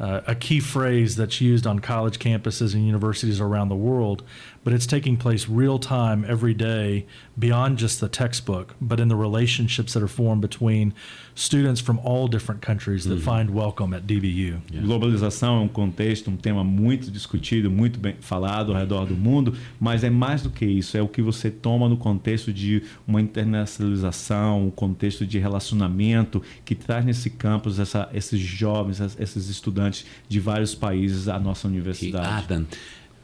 uh, 0.00 0.20
a 0.26 0.34
key 0.34 0.60
phrase 0.60 1.16
that's 1.16 1.40
used 1.40 1.66
on 1.66 1.80
college 1.80 2.18
campuses 2.18 2.74
and 2.74 2.86
universities 2.86 3.40
around 3.40 3.68
the 3.68 3.76
world, 3.76 4.22
but 4.64 4.72
it's 4.72 4.86
taking 4.86 5.16
place 5.16 5.48
real 5.48 5.78
time 5.78 6.24
every 6.28 6.54
day 6.54 7.06
beyond 7.38 7.78
just 7.78 8.00
the 8.00 8.08
textbook, 8.08 8.74
but 8.80 9.00
in 9.00 9.08
the 9.08 9.16
relationships 9.16 9.94
that 9.94 10.02
are 10.02 10.08
formed 10.08 10.42
between 10.42 10.92
students 11.34 11.80
from 11.80 12.00
all 12.00 12.26
different 12.26 12.60
countries 12.60 13.04
that 13.04 13.18
mm. 13.18 13.22
find 13.22 13.50
welcome 13.54 13.94
at 13.94 14.06
DBU. 14.06 14.60
Yeah. 14.70 14.82
Globalização 14.82 15.58
é 15.58 15.60
um 15.60 15.68
contexto, 15.68 16.30
um 16.30 16.36
tema 16.36 16.64
muito 16.64 17.10
discutido, 17.10 17.70
muito 17.70 17.98
bem 18.00 18.16
falado 18.20 18.72
ao 18.72 18.78
redor 18.78 19.06
do 19.06 19.14
mundo, 19.14 19.54
mas 19.78 20.02
é 20.02 20.10
mais 20.10 20.42
do 20.42 20.50
que 20.50 20.66
isso, 20.66 20.96
é 20.96 21.02
o 21.02 21.08
que 21.08 21.22
você 21.22 21.50
toma 21.50 21.88
no 21.88 21.96
contexto 21.96 22.52
de 22.52 22.82
uma 23.06 23.20
internacionalização, 23.20 24.66
um 24.66 24.70
contexto 24.70 25.24
de 25.24 25.38
relacionamento 25.38 26.42
que 26.64 26.74
traz 26.74 27.04
nesse 27.04 27.30
campus 27.30 27.78
essa, 27.78 28.08
esses 28.12 28.40
jovens, 28.40 29.00
esses 29.18 29.48
estudantes 29.48 30.04
de 30.28 30.40
vários 30.40 30.74
países 30.74 31.28
à 31.28 31.38
nossa 31.38 31.68
universidade. 31.68 32.44
Adam, 32.44 32.66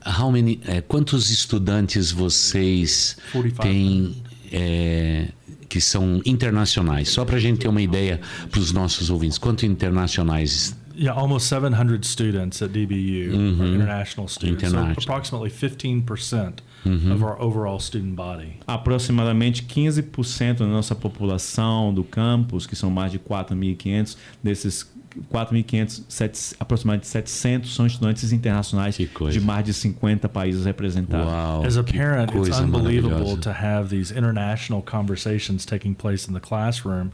how 0.07 0.31
many, 0.31 0.61
é, 0.67 0.81
quantos 0.81 1.31
estudantes 1.31 2.11
vocês 2.11 3.17
têm 3.61 4.23
é, 4.53 5.29
que 5.69 5.81
são 5.81 6.21
internacionais? 6.25 7.09
Só 7.09 7.25
para 7.25 7.37
a 7.37 7.41
gente 7.41 7.61
ter 7.61 7.69
uma 7.69 7.83
ideia 7.83 8.21
para 8.51 8.61
os 8.61 8.73
nossos 8.73 9.11
ouvintes, 9.11 9.39
quantos 9.39 9.65
internacionais? 9.65 10.77
Yeah, 10.97 11.13
almost 11.13 11.49
700 11.49 12.05
students 12.05 12.63
at 12.63 12.71
DBU 12.71 13.33
mm 13.33 13.59
-hmm. 13.59 13.75
international 13.75 14.29
students. 14.29 14.63
International. 14.63 14.95
So 14.95 15.01
approximately 15.03 15.51
15% 15.51 16.63
mm 16.85 16.99
-hmm. 16.99 17.15
of 17.15 17.23
our 17.23 17.41
overall 17.41 17.81
student 17.81 18.15
body. 18.15 18.53
Aproximadamente 18.67 19.63
15% 19.65 20.59
da 20.59 20.67
nossa 20.67 20.95
população 20.95 21.93
do 21.93 22.05
campus, 22.05 22.67
que 22.67 22.77
são 22.77 22.91
mais 22.91 23.11
de 23.13 23.19
4.500 23.19 24.17
desses 24.43 24.87
4.500, 25.33 26.57
aproximadamente 26.59 27.07
700 27.07 27.75
são 27.75 27.87
estudantes 27.87 28.33
internacionais 28.33 28.97
de 28.97 29.41
mais 29.41 29.65
de 29.65 29.73
50 29.73 30.29
países 30.29 30.65
representados. 30.65 31.27
Wow, 31.27 31.65
As 31.65 31.77
a 31.77 31.85
parent, 31.85 32.31
it's 32.35 32.59
unbelievable 32.59 33.37
to 33.37 33.51
have 33.51 33.89
these 33.91 34.13
international 34.13 34.83
conversations 34.83 35.65
taking 35.65 35.95
place 35.95 36.29
in 36.29 36.35
the 36.35 36.41
classroom 36.41 37.11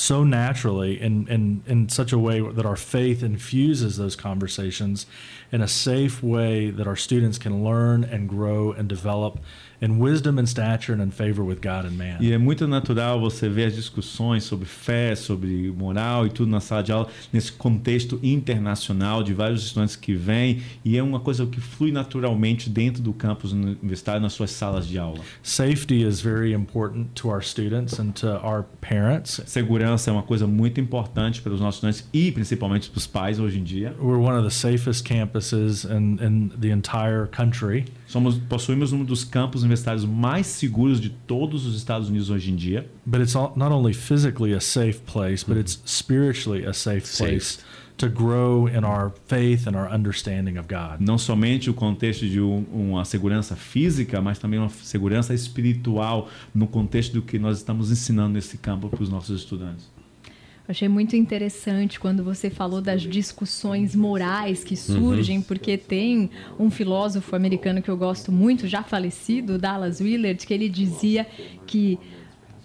so 0.00 0.24
naturally 0.24 1.00
and 1.00 1.28
in, 1.28 1.62
in, 1.66 1.80
in 1.80 1.88
such 1.88 2.12
a 2.12 2.18
way 2.18 2.40
that 2.40 2.64
our 2.64 2.76
faith 2.76 3.22
infuses 3.22 3.96
those 3.96 4.16
conversations 4.16 5.06
in 5.52 5.60
a 5.60 5.68
safe 5.68 6.22
way 6.22 6.70
that 6.70 6.86
our 6.86 6.96
students 6.96 7.38
can 7.38 7.62
learn 7.62 8.02
and 8.04 8.28
grow 8.28 8.72
and 8.72 8.88
develop 8.88 9.38
in 9.80 9.98
wisdom 9.98 10.38
and 10.38 10.46
stature 10.46 10.92
and 10.92 11.02
in 11.02 11.10
favor 11.10 11.42
with 11.42 11.60
God 11.60 11.86
and 11.86 11.96
man. 11.96 12.18
E 12.20 12.32
é 12.32 12.38
muito 12.38 12.66
natural 12.66 13.20
você 13.20 13.48
ver 13.48 13.66
as 13.66 13.74
discussões 13.74 14.44
sobre 14.44 14.66
fé, 14.66 15.14
sobre 15.14 15.72
moral 15.76 16.26
e 16.26 16.30
tudo 16.30 16.50
na 16.50 16.60
sala 16.60 16.82
de 16.82 16.92
aula 16.92 17.08
nesse 17.32 17.52
contexto 17.52 18.18
internacional 18.22 19.22
de 19.22 19.32
vários 19.32 19.64
estudantes 19.64 19.96
que 19.96 20.14
vêm 20.14 20.62
e 20.84 20.96
é 20.96 21.02
uma 21.02 21.20
coisa 21.20 21.46
que 21.46 21.60
flui 21.60 21.90
naturalmente 21.90 22.68
dentro 22.68 23.02
do 23.02 23.12
campus 23.12 23.52
universitário 23.52 24.20
nas 24.20 24.32
suas 24.32 24.50
salas 24.50 24.86
de 24.86 24.98
aula. 24.98 25.20
Safety 25.42 26.02
is 26.02 26.20
very 26.20 26.52
important 26.52 27.08
to 27.14 27.28
our 27.28 27.42
students 27.42 27.98
and 27.98 28.12
to 28.12 28.26
our 28.44 28.64
parents. 28.80 29.40
Segurança 29.46 30.10
é 30.10 30.12
uma 30.12 30.22
coisa 30.22 30.46
muito 30.46 30.80
importante 30.80 31.40
para 31.40 31.52
os 31.52 31.60
nossos 31.60 31.76
estudantes 31.76 32.08
e 32.12 32.30
principalmente 32.30 32.90
para 32.90 32.98
os 32.98 33.06
pais 33.06 33.38
hoje 33.38 33.58
em 33.58 33.64
dia. 33.64 33.94
We're 34.00 34.20
one 34.20 34.36
of 34.36 34.44
the 34.44 34.54
safest 34.54 35.04
campuses 35.04 35.84
in, 35.84 36.18
in 36.22 36.50
the 36.60 36.68
entire 36.68 37.26
country. 37.26 37.86
Somos 38.10 38.36
possuímos 38.36 38.92
um 38.92 39.04
dos 39.04 39.22
campos 39.22 39.62
universitários 39.62 40.04
mais 40.04 40.48
seguros 40.48 41.00
de 41.00 41.10
todos 41.10 41.64
os 41.64 41.76
Estados 41.76 42.08
Unidos 42.08 42.28
hoje 42.28 42.50
em 42.50 42.56
dia. 42.56 42.90
But 43.06 43.20
it's 43.20 43.34
not 43.34 43.72
only 43.72 43.94
physically 43.94 44.52
a 44.52 44.60
safe 44.60 44.98
place, 45.02 45.44
but 45.46 45.56
it's 45.56 45.80
spiritually 45.86 46.66
a 46.66 46.72
safe 46.72 47.06
place. 47.16 47.58
Safe. 47.58 47.64
To 47.98 48.08
grow 48.08 48.66
in 48.66 48.84
our 48.84 49.12
faith 49.28 49.68
and 49.68 49.76
our 49.76 49.88
understanding 49.94 50.58
of 50.58 50.66
God. 50.66 50.98
Não 50.98 51.18
somente 51.18 51.70
o 51.70 51.74
contexto 51.74 52.28
de 52.28 52.40
um, 52.40 52.64
uma 52.72 53.04
segurança 53.04 53.54
física, 53.54 54.20
mas 54.20 54.40
também 54.40 54.58
uma 54.58 54.70
segurança 54.70 55.32
espiritual 55.32 56.28
no 56.52 56.66
contexto 56.66 57.12
do 57.12 57.22
que 57.22 57.38
nós 57.38 57.58
estamos 57.58 57.92
ensinando 57.92 58.30
nesse 58.30 58.58
campo 58.58 58.88
para 58.88 59.04
os 59.04 59.08
nossos 59.08 59.38
estudantes. 59.38 59.88
Achei 60.70 60.88
muito 60.88 61.16
interessante 61.16 61.98
quando 61.98 62.22
você 62.22 62.48
falou 62.48 62.80
das 62.80 63.02
discussões 63.02 63.96
morais 63.96 64.62
que 64.62 64.76
surgem, 64.76 65.38
uhum. 65.38 65.42
porque 65.42 65.76
tem 65.76 66.30
um 66.60 66.70
filósofo 66.70 67.34
americano 67.34 67.82
que 67.82 67.90
eu 67.90 67.96
gosto 67.96 68.30
muito, 68.30 68.68
já 68.68 68.80
falecido, 68.80 69.58
Dallas 69.58 70.00
Willard, 70.00 70.46
que 70.46 70.54
ele 70.54 70.68
dizia 70.68 71.26
que 71.66 71.98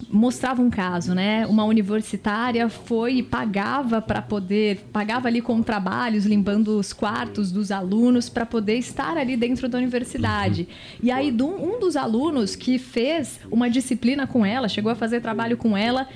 mostrava 0.08 0.62
um 0.62 0.70
caso, 0.70 1.16
né? 1.16 1.48
Uma 1.48 1.64
universitária 1.64 2.70
foi 2.70 3.16
e 3.16 3.24
pagava 3.24 4.00
para 4.00 4.22
poder, 4.22 4.86
pagava 4.94 5.28
ali 5.28 5.42
com 5.42 5.64
trabalhos, 5.64 6.28
limpando 6.28 6.78
os 6.78 6.94
quartos 6.94 7.52
dos 7.52 7.72
alunos 7.72 8.30
para 8.30 8.46
poder 8.46 8.78
estar 8.78 9.18
ali 9.18 9.36
dentro 9.36 9.68
da 9.68 9.80
universidade. 9.80 10.62
Uhum. 10.62 11.00
E 11.02 11.12
aí 11.12 11.32
um 11.32 11.80
dos 11.80 11.96
alunos 11.96 12.56
que 12.56 12.78
fez 12.78 13.40
uma 13.50 13.68
disciplina 13.68 14.28
com 14.28 14.46
ela, 14.46 14.70
chegou 14.70 14.92
a 14.92 14.96
fazer 14.96 15.22
trabalho 15.22 15.58
com 15.58 15.76
ela, 15.76 16.08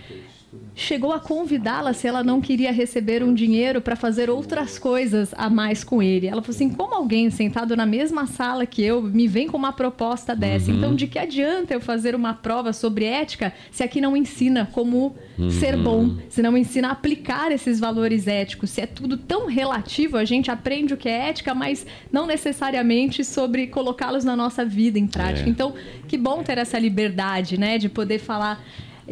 chegou 0.80 1.12
a 1.12 1.20
convidá-la 1.20 1.94
se 1.94 2.08
ela 2.08 2.24
não 2.24 2.40
queria 2.40 2.72
receber 2.72 3.22
um 3.22 3.34
dinheiro 3.34 3.82
para 3.82 3.96
fazer 3.96 4.30
outras 4.30 4.80
coisas 4.80 5.34
a 5.38 5.50
mais 5.50 5.84
com 5.84 6.02
ele. 6.02 6.28
Ela 6.28 6.42
falou 6.42 6.56
assim: 6.56 6.70
como 6.70 6.96
alguém 6.96 7.30
sentado 7.30 7.76
na 7.76 7.86
mesma 7.86 8.26
sala 8.26 8.66
que 8.66 8.82
eu 8.82 9.02
me 9.02 9.28
vem 9.28 9.48
com 9.48 9.58
uma 9.58 9.74
proposta 9.74 10.36
dessa? 10.36 10.72
Uhum. 10.72 10.78
Então, 10.78 10.96
de 10.96 11.08
que 11.08 11.20
adianta 11.20 11.74
eu 11.74 11.82
fazer 11.82 12.16
uma 12.16 12.34
prova 12.34 12.72
sobre 12.72 13.06
ética 13.06 13.54
se 13.72 13.84
aqui 13.84 14.00
não 14.00 14.16
ensina 14.16 14.68
como 14.72 15.16
uhum. 15.38 15.50
ser 15.50 15.76
bom, 15.78 16.16
se 16.30 16.42
não 16.42 16.58
ensina 16.58 16.90
a 16.90 16.92
aplicar 16.92 17.52
esses 17.52 17.80
valores 17.80 18.28
éticos? 18.28 18.70
Se 18.70 18.82
é 18.82 18.86
tudo 18.86 19.18
tão 19.18 19.48
relativo, 19.48 20.18
a 20.18 20.26
gente 20.26 20.50
aprende 20.50 20.94
o 20.94 20.98
que 20.98 21.10
é 21.10 21.30
ética, 21.30 21.54
mas 21.54 21.86
não 22.12 22.26
necessariamente 22.26 23.24
sobre 23.24 23.68
colocá-los 23.68 24.24
na 24.24 24.36
nossa 24.36 24.64
vida 24.64 24.98
em 24.98 25.08
prática. 25.08 25.48
É. 25.48 25.50
Então, 25.50 25.74
que 26.08 26.18
bom 26.18 26.42
ter 26.42 26.58
essa 26.58 26.80
liberdade, 26.80 27.60
né, 27.60 27.78
de 27.78 27.90
poder 27.90 28.20
falar 28.20 28.64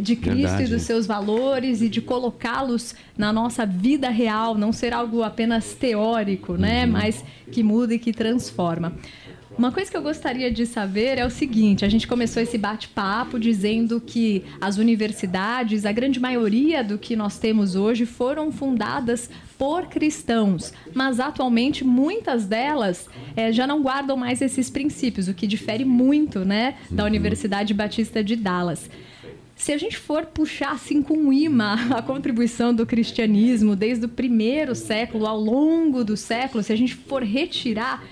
de 0.01 0.15
Cristo 0.15 0.41
Verdade. 0.41 0.63
e 0.63 0.67
dos 0.67 0.81
seus 0.83 1.05
valores 1.05 1.81
e 1.81 1.89
de 1.89 2.01
colocá-los 2.01 2.95
na 3.17 3.31
nossa 3.33 3.65
vida 3.65 4.09
real, 4.09 4.55
não 4.55 4.71
ser 4.71 4.93
algo 4.93 5.23
apenas 5.23 5.73
teórico, 5.73 6.55
né? 6.55 6.85
Uhum. 6.85 6.91
Mas 6.91 7.23
que 7.51 7.63
muda 7.63 7.93
e 7.93 7.99
que 7.99 8.11
transforma. 8.11 8.93
Uma 9.57 9.71
coisa 9.71 9.89
que 9.89 9.97
eu 9.97 10.03
gostaria 10.03 10.51
de 10.51 10.67
saber 10.67 11.17
é 11.17 11.25
o 11.25 11.31
seguinte: 11.31 11.83
a 11.83 11.89
gente 11.89 12.07
começou 12.07 12.43
esse 12.43 12.59
bate-papo 12.59 13.39
dizendo 13.39 13.99
que 13.99 14.43
as 14.61 14.77
universidades, 14.77 15.83
a 15.83 15.91
grande 15.91 16.19
maioria 16.19 16.83
do 16.83 16.99
que 16.99 17.15
nós 17.15 17.39
temos 17.39 17.75
hoje, 17.75 18.05
foram 18.05 18.51
fundadas 18.51 19.31
por 19.57 19.87
cristãos, 19.87 20.71
mas 20.93 21.19
atualmente 21.19 21.83
muitas 21.83 22.45
delas 22.45 23.09
é, 23.35 23.51
já 23.51 23.65
não 23.65 23.81
guardam 23.81 24.15
mais 24.15 24.43
esses 24.43 24.69
princípios, 24.69 25.27
o 25.27 25.33
que 25.33 25.47
difere 25.47 25.83
muito, 25.83 26.45
né, 26.45 26.75
da 26.91 27.01
uhum. 27.03 27.09
Universidade 27.09 27.73
Batista 27.73 28.23
de 28.23 28.35
Dallas. 28.35 28.87
Se 29.57 29.73
a 29.73 29.77
gente 29.77 29.97
for 29.97 30.27
puxar 30.27 30.71
assim 30.71 31.01
com 31.01 31.15
um 31.15 31.33
imã 31.33 31.75
a 31.89 32.01
contribuição 32.01 32.73
do 32.73 32.85
cristianismo 32.85 33.75
desde 33.75 34.05
o 34.05 34.09
primeiro 34.09 34.75
século 34.75 35.25
ao 35.25 35.39
longo 35.39 36.03
do 36.03 36.15
século, 36.15 36.63
se 36.63 36.71
a 36.71 36.75
gente 36.75 36.93
for 36.93 37.23
retirar 37.23 38.03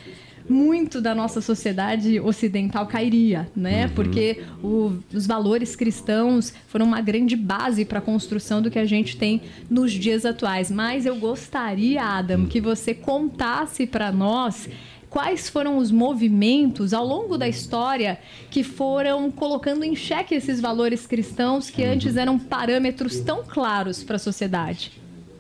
muito 0.50 1.02
da 1.02 1.16
nossa 1.16 1.42
sociedade 1.42 2.20
ocidental 2.20 2.86
cairia, 2.86 3.50
né? 3.56 3.86
Uhum. 3.86 3.94
Porque 3.94 4.44
o, 4.64 4.98
os 5.14 5.26
valores 5.26 5.76
cristãos 5.76 6.54
foram 6.68 6.86
uma 6.86 7.02
grande 7.02 7.36
base 7.36 7.84
para 7.84 8.00
a 8.00 8.02
construção 8.02 8.62
do 8.62 8.70
que 8.70 8.78
a 8.78 8.86
gente 8.86 9.18
tem 9.18 9.42
nos 9.70 9.92
dias 9.92 10.26
atuais. 10.26 10.70
Mas 10.70 11.06
eu 11.06 11.16
gostaria, 11.16 12.04
Adam, 12.04 12.46
que 12.46 12.62
você 12.62 12.94
contasse 12.94 13.88
para 13.88 14.12
nós 14.12 14.70
quais 15.16 15.48
foram 15.48 15.78
os 15.78 15.92
movimentos 15.92 16.94
ao 16.94 17.06
longo 17.06 17.38
da 17.38 17.48
história 17.48 18.20
que 18.52 18.66
foram 18.66 19.32
colocando 19.32 19.86
em 19.86 19.96
xeque 19.96 20.36
esses 20.36 20.60
valores 20.60 21.08
cristãos 21.08 21.70
que 21.70 21.86
antes 21.86 22.18
eram 22.18 22.38
parâmetros 22.38 23.22
tão 23.22 23.42
claros 23.42 24.04
para 24.04 24.18
a 24.18 24.20
sociedade. 24.20 24.92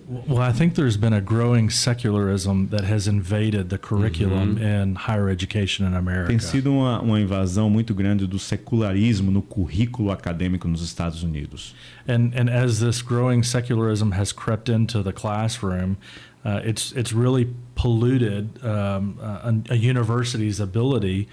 Well, 0.08 0.39
I 0.39 0.53
think 0.53 0.75
there's 0.75 0.96
been 0.96 1.13
a 1.13 1.20
growing 1.20 1.70
secularism 1.70 2.67
that 2.67 2.86
has 2.86 3.08
invaded 3.08 3.70
the 3.70 3.77
curriculum 3.77 4.58
in 4.60 4.96
higher 4.96 5.29
education 5.29 5.86
in 5.86 5.96
America. 5.96 6.27
Tem 6.27 6.39
sido 6.39 6.72
uma, 6.72 7.01
uma 7.01 7.20
invasão 7.20 7.70
muito 7.70 7.94
grande 7.94 8.27
do 8.27 8.38
secularismo 8.38 9.32
no 9.32 9.41
currículo 9.41 10.12
acadêmico 10.12 10.67
nos 10.67 10.84
Estados 10.84 11.24
Unidos. 11.24 11.75
And 12.08 12.32
and 12.39 12.50
as 12.50 12.79
this 12.79 13.01
growing 13.01 13.44
secularism 13.44 14.12
has 14.13 14.32
crept 14.32 14.70
into 14.70 15.03
the 15.03 15.12
classroom, 15.12 15.98
uh, 16.46 16.62
it's 16.64 16.92
it's 16.94 17.12
really 17.12 17.48
polluted 17.75 18.64
um, 18.64 19.18
a, 19.20 19.54
a, 19.72 19.75
university's 19.75 20.60
ability 20.60 21.28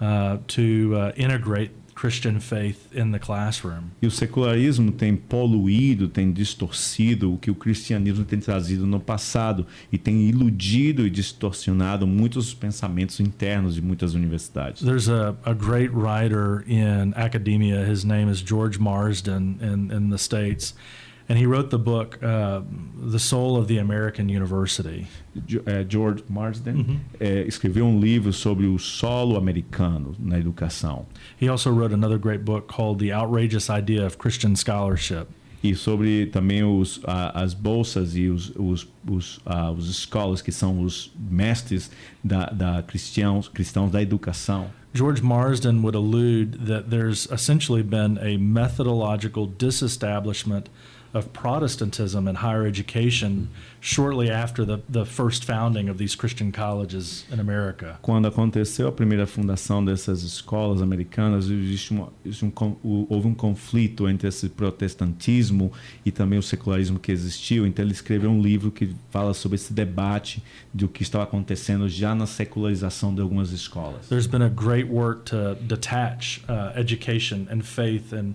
uh, 0.00 0.36
to 0.46 0.94
uh, 0.94 1.12
integrate 1.16 1.70
Christian 1.94 2.38
faith 2.38 2.94
in 2.94 3.10
the 3.10 3.18
classroom. 3.18 3.90
E 4.00 4.06
o 4.06 4.10
secularismo 4.10 4.92
tem 4.92 5.16
poluído, 5.16 6.08
tem 6.08 6.30
distorcido 6.30 7.34
o 7.34 7.38
que 7.38 7.50
o 7.50 7.54
cristianismo 7.56 8.24
tem 8.24 8.38
trazido 8.38 8.86
no 8.86 9.00
passado 9.00 9.66
e 9.90 9.98
tem 9.98 10.28
iludido 10.28 11.04
e 11.04 11.10
distorcionado 11.10 12.06
muitos 12.06 12.54
pensamentos 12.54 13.18
internos 13.18 13.74
de 13.74 13.82
muitas 13.82 14.14
universidades. 14.14 14.80
There's 14.80 15.08
a, 15.08 15.34
a 15.44 15.54
great 15.54 15.90
writer 15.92 16.62
in 16.68 17.14
academia. 17.16 17.84
His 17.84 18.04
name 18.04 18.30
is 18.30 18.40
George 18.40 18.78
Marsden 18.78 19.58
in, 19.60 19.90
in 19.90 20.10
the 20.10 20.18
States. 20.18 20.74
And 21.28 21.38
he 21.38 21.46
wrote 21.46 21.70
the 21.70 21.78
book 21.78 22.18
uh, 22.22 22.62
"The 23.00 23.18
Soul 23.18 23.56
of 23.56 23.68
the 23.68 23.78
American 23.78 24.28
University." 24.28 25.06
Uh, 25.36 25.84
George 25.84 26.22
Marsden 26.28 26.74
-hmm. 26.74 26.98
é, 27.20 27.46
escreveu 27.46 27.86
um 27.86 28.00
livro 28.00 28.32
sobre 28.32 28.66
o 28.66 28.78
solo 28.78 29.36
americano 29.36 30.14
na 30.18 30.38
educação. 30.38 31.06
He 31.40 31.48
also 31.48 31.70
wrote 31.70 31.94
another 31.94 32.18
great 32.18 32.44
book 32.44 32.66
called 32.66 32.98
"The 32.98 33.12
Outrageous 33.12 33.68
Idea 33.68 34.06
of 34.06 34.16
Christian 34.18 34.56
Scholarship." 34.56 35.26
E 35.62 35.74
sobre 35.74 36.26
também 36.26 36.62
os, 36.62 37.00
as 37.34 37.52
bolsas 37.52 38.14
e 38.16 38.28
os, 38.28 38.52
os, 38.54 38.86
os, 39.10 39.40
os 39.76 39.88
escolas 39.90 40.40
que 40.40 40.52
são 40.52 40.80
os 40.80 41.12
mestres 41.18 41.90
da, 42.22 42.46
da 42.46 42.82
cristãos, 42.82 43.48
cristãos 43.48 43.90
da 43.90 44.00
educação. 44.00 44.70
George 44.94 45.22
Marsden 45.22 45.82
would 45.82 45.96
allude 45.96 46.66
that 46.66 46.90
there's 46.90 47.26
essentially 47.30 47.82
been 47.82 48.18
a 48.18 48.38
methodological 48.38 49.46
disestablishment 49.46 50.68
of 51.18 51.28
Protestantism 51.32 52.28
in 52.28 52.36
higher 52.36 52.66
education 52.66 53.48
shortly 53.80 54.30
after 54.30 54.64
the, 54.64 54.80
the 54.88 55.04
first 55.04 55.44
founding 55.44 55.88
of 55.88 55.98
these 55.98 56.16
Christian 56.16 56.50
colleges 56.50 57.24
in 57.30 57.40
America. 57.40 57.98
Quando 58.02 58.26
aconteceu 58.26 58.88
a 58.88 58.92
primeira 58.92 59.26
fundação 59.26 59.84
dessas 59.84 60.22
escolas 60.22 60.82
americanas, 60.82 61.50
existe 61.50 61.92
uma, 61.92 62.12
existe 62.24 62.44
um, 62.44 63.06
houve 63.08 63.28
um 63.28 63.34
conflito 63.34 64.08
entre 64.08 64.28
esse 64.28 64.48
protestantismo 64.48 65.72
e 66.04 66.10
também 66.10 66.38
o 66.38 66.42
secularismo 66.42 66.98
que 66.98 67.12
existiu. 67.12 67.66
Então 67.66 67.84
ele 67.84 67.92
escreveu 67.92 68.30
um 68.30 68.40
livro 68.40 68.70
que 68.70 68.94
fala 69.10 69.34
sobre 69.34 69.56
esse 69.56 69.72
debate 69.72 70.42
do 70.72 70.88
que 70.88 71.02
estava 71.02 71.24
acontecendo 71.24 71.88
já 71.88 72.14
na 72.14 72.26
secularização 72.26 73.14
de 73.14 73.20
algumas 73.20 73.52
escolas. 73.52 74.08
There's 74.08 74.26
been 74.26 74.42
a 74.42 74.48
great 74.48 74.88
work 74.88 75.24
to 75.30 75.56
detach 75.62 76.42
uh, 76.48 76.78
education 76.78 77.46
and 77.50 77.62
faith 77.62 78.12
and 78.12 78.34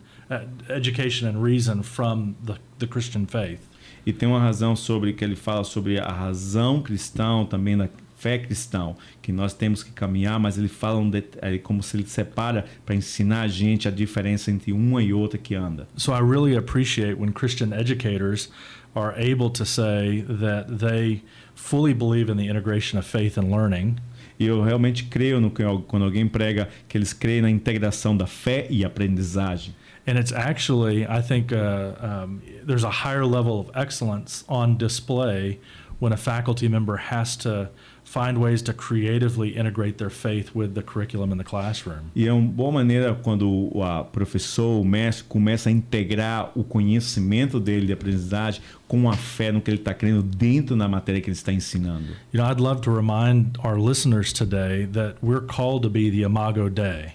education 0.70 1.28
and 1.28 1.42
reason 1.42 1.84
from 1.84 2.36
the, 2.46 2.56
the 2.80 2.88
Christian 2.88 3.26
faith. 3.26 3.60
E 4.06 4.12
tem 4.12 4.28
uma 4.28 4.40
razão 4.40 4.76
sobre 4.76 5.14
que 5.14 5.24
ele 5.24 5.36
fala 5.36 5.64
sobre 5.64 6.00
a 6.00 6.12
razão 6.12 6.82
cristã, 6.82 7.46
também 7.46 7.78
da 7.78 7.88
fé 8.18 8.38
cristã, 8.38 8.96
que 9.22 9.32
nós 9.34 9.54
temos 9.54 9.84
que 9.84 9.92
caminhar, 9.92 10.40
mas 10.40 10.58
ele 10.58 10.70
fala 10.70 11.00
um 11.00 11.10
de, 11.10 11.24
como 11.62 11.84
se 11.84 11.98
ele 11.98 12.06
separa 12.06 12.66
para 12.86 12.96
ensinar 12.96 13.42
a 13.42 13.48
gente 13.48 13.88
a 13.88 13.92
diferença 13.92 14.50
entre 14.50 14.72
uma 14.72 15.04
e 15.04 15.14
outra 15.14 15.38
que 15.38 15.56
anda. 15.56 15.88
So 15.98 16.14
I 16.14 16.20
really 16.20 16.56
appreciate 16.56 17.20
when 17.20 17.32
Christian 17.34 17.74
educators 17.74 18.50
are 18.96 19.14
able 19.18 19.50
to 19.52 19.66
say 19.66 20.24
that 20.40 20.78
they 20.78 21.22
fully 21.56 21.94
believe 21.94 22.32
in 22.32 22.38
the 22.38 22.46
integration 22.46 22.98
of 22.98 23.06
faith 23.06 23.38
and 23.38 23.50
learning. 23.50 23.98
E 24.40 24.46
eu 24.46 24.64
realmente 24.64 25.06
creio 25.06 25.40
no 25.40 25.52
que 25.52 25.64
quando 25.88 26.04
alguém 26.04 26.28
prega 26.28 26.70
que 26.88 26.98
eles 26.98 27.14
creem 27.14 27.42
na 27.42 27.50
integração 27.50 28.16
da 28.16 28.26
fé 28.26 28.68
e 28.70 28.84
aprendizagem. 28.84 29.74
And 30.06 30.18
it's 30.18 30.32
actually 30.32 31.08
I 31.08 31.22
think 31.22 31.52
uh, 31.52 31.94
um, 32.00 32.42
there's 32.64 32.84
a 32.84 32.92
higher 33.04 33.26
level 33.26 33.60
of 33.60 33.72
excellence 33.76 34.44
on 34.48 34.78
display 34.78 35.60
when 36.00 36.12
a 36.12 36.18
faculty 36.18 36.68
member 36.68 36.98
has 36.98 37.38
to 37.38 37.70
find 38.04 38.38
ways 38.38 38.62
to 38.62 38.74
creatively 38.74 39.56
integrate 39.56 39.98
their 39.98 40.10
faith 40.10 40.54
with 40.54 40.76
the 40.76 40.84
curriculum 40.84 41.32
in 41.32 41.38
the 41.38 41.44
classroom. 41.44 42.12
E 42.16 42.28
é 42.28 42.34
uma 42.34 42.48
boa 42.48 42.72
maneira 42.72 43.16
quando 43.16 43.50
o 43.50 44.04
professor, 44.12 44.82
o 44.82 44.84
mestre 44.84 45.24
começa 45.28 45.70
a 45.70 45.72
integrar 45.72 46.52
o 46.56 46.64
conhecimento 46.64 47.60
dele 47.60 47.88
de 47.88 47.94
aprendizagem 47.94 48.62
com 48.88 49.10
a 49.10 49.14
fé 49.16 49.52
no 49.52 49.62
que 49.62 49.72
ele 49.72 49.78
está 49.78 49.94
crendo 49.94 50.22
dentro 50.22 50.76
da 50.76 50.88
matéria 50.88 51.22
que 51.22 51.30
ele 51.30 51.36
está 51.36 51.52
ensinando. 51.52 52.08
You 52.34 52.42
know, 52.42 52.46
I'd 52.46 52.60
love 52.60 52.82
to 52.82 52.92
remind 52.92 53.58
our 53.64 53.80
listeners 53.80 54.34
today 54.34 54.86
that 54.92 55.16
we're 55.24 55.46
called 55.46 55.84
to 55.84 55.90
be 55.90 56.12
the 56.12 56.24
Imago 56.24 56.70
Dei. 56.70 57.14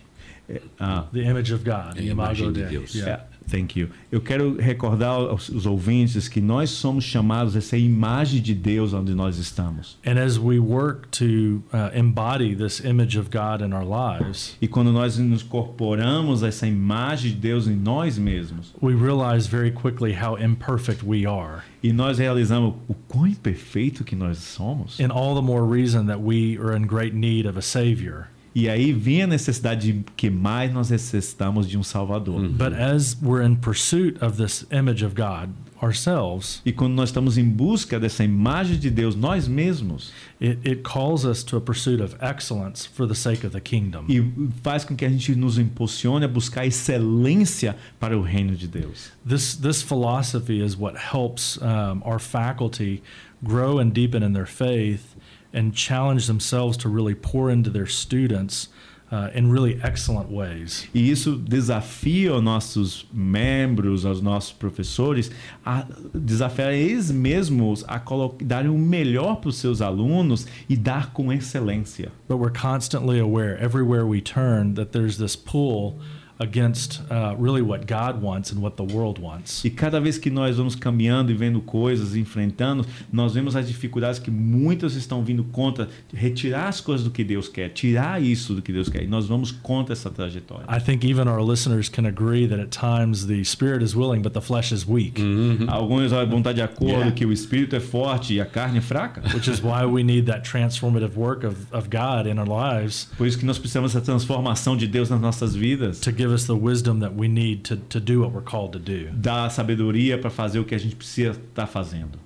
Uh, 0.81 1.05
the 1.13 1.23
image 1.23 1.53
of 1.53 1.63
God, 1.63 1.97
the 1.97 2.09
imago 2.09 2.51
de 2.51 2.65
Deus. 2.65 2.95
Yeah. 2.95 3.21
Thank 3.49 3.77
you. 3.77 3.89
Eu 4.13 4.21
quero 4.21 4.57
recordar 4.57 5.11
aos, 5.11 5.51
aos, 5.51 5.67
ouvintes 5.67 6.29
que 6.29 6.41
nós 6.41 6.71
somos 6.71 7.05
chamados 7.05 7.57
a 7.57 7.61
ser 7.61 7.79
imagem 7.79 8.43
de 8.43 8.55
Deus 8.55 8.93
onde 8.93 9.15
nós 9.15 9.39
estamos. 9.39 9.97
And 10.05 10.19
as 10.19 10.39
we 10.39 10.59
work 10.59 11.09
to 11.13 11.63
uh, 11.73 11.91
embody 11.95 12.55
this 12.55 12.81
image 12.81 13.19
of 13.19 13.31
God 13.31 13.63
in 13.63 13.73
our 13.73 13.85
lives, 13.85 14.57
e 14.61 14.69
quando 14.69 14.93
nós 14.93 15.19
nos 15.19 15.43
incorporamos 15.43 16.43
a 16.43 16.49
essa 16.49 16.67
imagem 16.67 17.33
de 17.33 17.39
Deus 17.39 17.67
em 17.67 17.77
nós 17.77 18.19
mesmos, 18.19 18.75
we 18.83 18.95
realize 18.95 19.49
very 19.49 19.71
quickly 19.71 20.15
how 20.15 20.37
imperfect 20.37 21.05
we 21.05 21.27
are. 21.27 21.63
E 21.83 21.93
nós 21.93 22.19
realizamos 22.19 22.75
o 22.87 22.95
quão 23.07 23.27
imperfeito 23.27 24.05
que 24.05 24.15
nós 24.15 24.39
somos. 24.39 25.01
And 25.01 25.11
all 25.11 25.35
the 25.35 25.43
more 25.43 25.65
reason 25.65 26.07
that 26.07 26.21
we 26.21 26.59
are 26.59 26.77
in 26.77 26.87
great 26.87 27.15
need 27.15 27.47
of 27.49 27.59
a 27.59 27.63
savior. 27.63 28.29
E 28.55 28.69
aí 28.69 28.93
vem 28.93 29.23
a 29.23 29.27
necessidade 29.27 29.93
de 29.93 30.05
que 30.17 30.31
mais 30.31 30.73
nós 30.73 30.91
necessitamos 30.91 31.69
de 31.69 31.79
um 31.79 31.83
Salvador. 31.83 32.41
Uhum. 32.41 32.53
But 32.53 32.73
as 32.73 33.17
we're 33.23 33.45
in 33.45 33.57
pursuit 33.57 34.23
of 34.23 34.37
this 34.37 34.67
image 34.71 35.05
of 35.05 35.15
God 35.15 35.51
ourselves, 35.81 36.61
e 36.65 36.73
quando 36.73 36.95
nós 36.95 37.11
estamos 37.11 37.39
em 37.39 37.49
busca 37.49 38.01
dessa 38.01 38.25
imagem 38.25 38.79
de 38.79 38.91
Deus 38.91 39.15
nós 39.15 39.47
mesmos, 39.47 40.13
it, 40.41 40.59
it 40.69 40.83
calls 40.83 41.25
us 41.25 41.45
to 41.45 41.57
a 41.57 41.61
pursuit 41.61 42.03
of 42.03 42.17
excellence 42.21 42.87
for 42.87 43.07
the 43.07 43.15
sake 43.15 43.47
of 43.47 43.53
the 43.53 43.61
kingdom. 43.61 44.05
E 44.09 44.21
faz 44.63 44.85
com 44.85 44.97
que 44.97 45.05
a 45.05 45.09
gente 45.09 45.35
nos 45.35 45.59
impulsione 45.59 46.25
a 46.25 46.29
buscar 46.29 46.67
excelência 46.67 47.77
para 48.01 48.19
o 48.19 48.23
reino 48.23 48.57
de 48.57 48.67
Deus. 48.67 49.13
This 49.27 49.55
this 49.55 49.83
philosophy 49.83 50.61
is 50.61 50.77
what 50.77 50.97
helps 50.97 51.59
um, 51.59 52.03
our 52.05 52.19
faculty 52.19 53.03
grow 53.43 53.79
and 53.79 53.91
deepen 53.91 54.25
in 54.25 54.33
their 54.33 54.47
faith 54.47 55.18
and 55.53 55.73
challenge 55.73 56.27
themselves 56.27 56.77
to 56.79 56.89
really 56.89 57.15
pour 57.15 57.51
into 57.51 57.71
their 57.71 57.87
students 57.87 58.69
uh, 59.11 59.31
in 59.35 59.51
really 59.51 59.81
excellent 59.83 60.31
ways. 60.31 60.87
E 60.95 61.11
isso 61.11 61.37
desafia 61.37 62.35
os 62.35 62.43
nossos 62.43 63.07
membros, 63.13 64.05
os 64.05 64.21
nossos 64.21 64.53
professores, 64.53 65.31
a 65.65 65.87
desafiar 66.15 66.73
eles 66.73 67.11
mesmos 67.11 67.85
a 67.89 68.01
darem 68.43 68.71
o 68.71 68.79
melhor 68.79 69.37
para 69.37 69.49
os 69.49 69.57
seus 69.57 69.81
alunos 69.81 70.47
e 70.69 70.77
dar 70.77 71.13
com 71.13 71.33
excelência. 71.33 72.11
But 72.29 72.39
we're 72.39 72.53
constantly 72.53 73.19
aware, 73.19 73.57
everywhere 73.63 74.07
we 74.07 74.21
turn, 74.21 74.75
that 74.75 74.93
there's 74.93 75.17
this 75.17 75.37
pull 75.37 75.99
against 76.39 77.01
uh, 77.11 77.35
really 77.39 77.63
what 77.63 77.87
God 77.87 78.23
wants 78.23 78.53
and 78.53 78.61
what 78.61 78.77
the 78.77 78.95
world 78.95 79.21
wants. 79.21 79.65
E 79.65 79.71
cada 79.71 80.01
vez 80.01 80.19
que 80.19 80.31
nós 80.31 80.57
vamos 80.57 80.75
caminhando 80.75 81.33
e 81.33 81.35
vendo 81.35 81.61
coisas, 81.61 82.15
enfrentando, 82.15 82.85
nós 83.13 83.35
vemos 83.35 83.57
as 83.57 83.67
dificuldades 83.67 84.19
que 84.19 84.31
muitos 84.31 84.95
estão 84.95 85.23
vindo 85.23 85.45
contra 85.45 85.89
retirar 86.13 86.69
as 86.69 86.81
coisas 86.81 87.05
do 87.05 87.11
que 87.11 87.25
Deus 87.25 87.49
quer, 87.49 87.71
tirar 87.71 88.23
isso 88.23 88.55
do 88.55 88.63
que 88.63 88.73
Deus 88.73 88.89
quer. 88.89 89.03
E 89.03 89.07
nós 89.07 89.27
vamos 89.27 89.51
contra 89.51 89.93
essa 89.93 90.11
trajetória. 90.11 90.65
I 90.69 90.81
think 90.81 91.05
even 91.05 91.29
our 91.29 91.43
listeners 91.43 91.89
can 91.89 92.07
agree 92.07 92.47
that 92.47 92.61
at 92.61 92.71
times 92.71 93.27
the 93.27 93.43
spirit 93.45 93.83
is 93.83 93.95
willing 93.95 94.23
but 94.23 94.33
the 94.33 94.41
flesh 94.41 94.73
is 94.73 94.87
weak. 94.87 95.21
Mm 95.21 95.59
-hmm. 95.59 95.69
Alguns 95.69 96.13
vão 96.13 96.39
estar 96.39 96.53
de 96.53 96.63
acordo 96.63 96.93
yeah. 96.93 97.13
que 97.13 97.27
o 97.27 97.33
espírito 97.33 97.75
é 97.77 97.81
forte 97.81 98.35
e 98.35 98.41
a 98.41 98.47
carne 98.47 98.79
é 98.79 98.81
fraca. 98.81 99.23
Which 99.35 99.51
is 99.51 99.61
why 99.61 99.85
we 99.85 100.03
need 100.03 100.27
that 100.27 100.49
transformative 100.49 101.17
work 101.17 101.47
of, 101.47 101.57
of 101.73 101.89
God 101.89 102.27
in 102.27 102.39
our 102.39 102.49
lives. 102.49 103.09
Por 103.17 103.27
isso 103.27 103.39
que 103.39 103.45
nós 103.45 103.59
precisamos 103.59 103.93
dessa 103.93 104.05
transformação 104.05 104.77
de 104.77 104.87
Deus 104.87 105.11
nas 105.11 105.21
nossas 105.21 105.55
vidas. 105.55 106.01
To 106.01 106.11
give 106.11 106.28
us 106.33 106.47
the 106.47 106.53
wisdom 106.53 107.01
that 107.01 107.15
we 107.15 107.29
need 107.29 107.63
to, 107.65 107.77
to 107.77 108.01
do 108.01 108.21
what 108.21 108.33
we're 108.33 108.43
called 108.43 108.73
to 108.73 108.79
do. 108.79 109.11
Dá 109.13 109.49
sabedoria 109.51 110.19
para 110.19 110.31
fazer 110.31 110.59
o 110.59 110.65
que 110.65 110.75
a 110.75 110.79
gente 110.79 110.97
precisa 110.97 111.31
estar 111.31 111.43
tá 111.55 111.67
fazendo. 111.67 112.19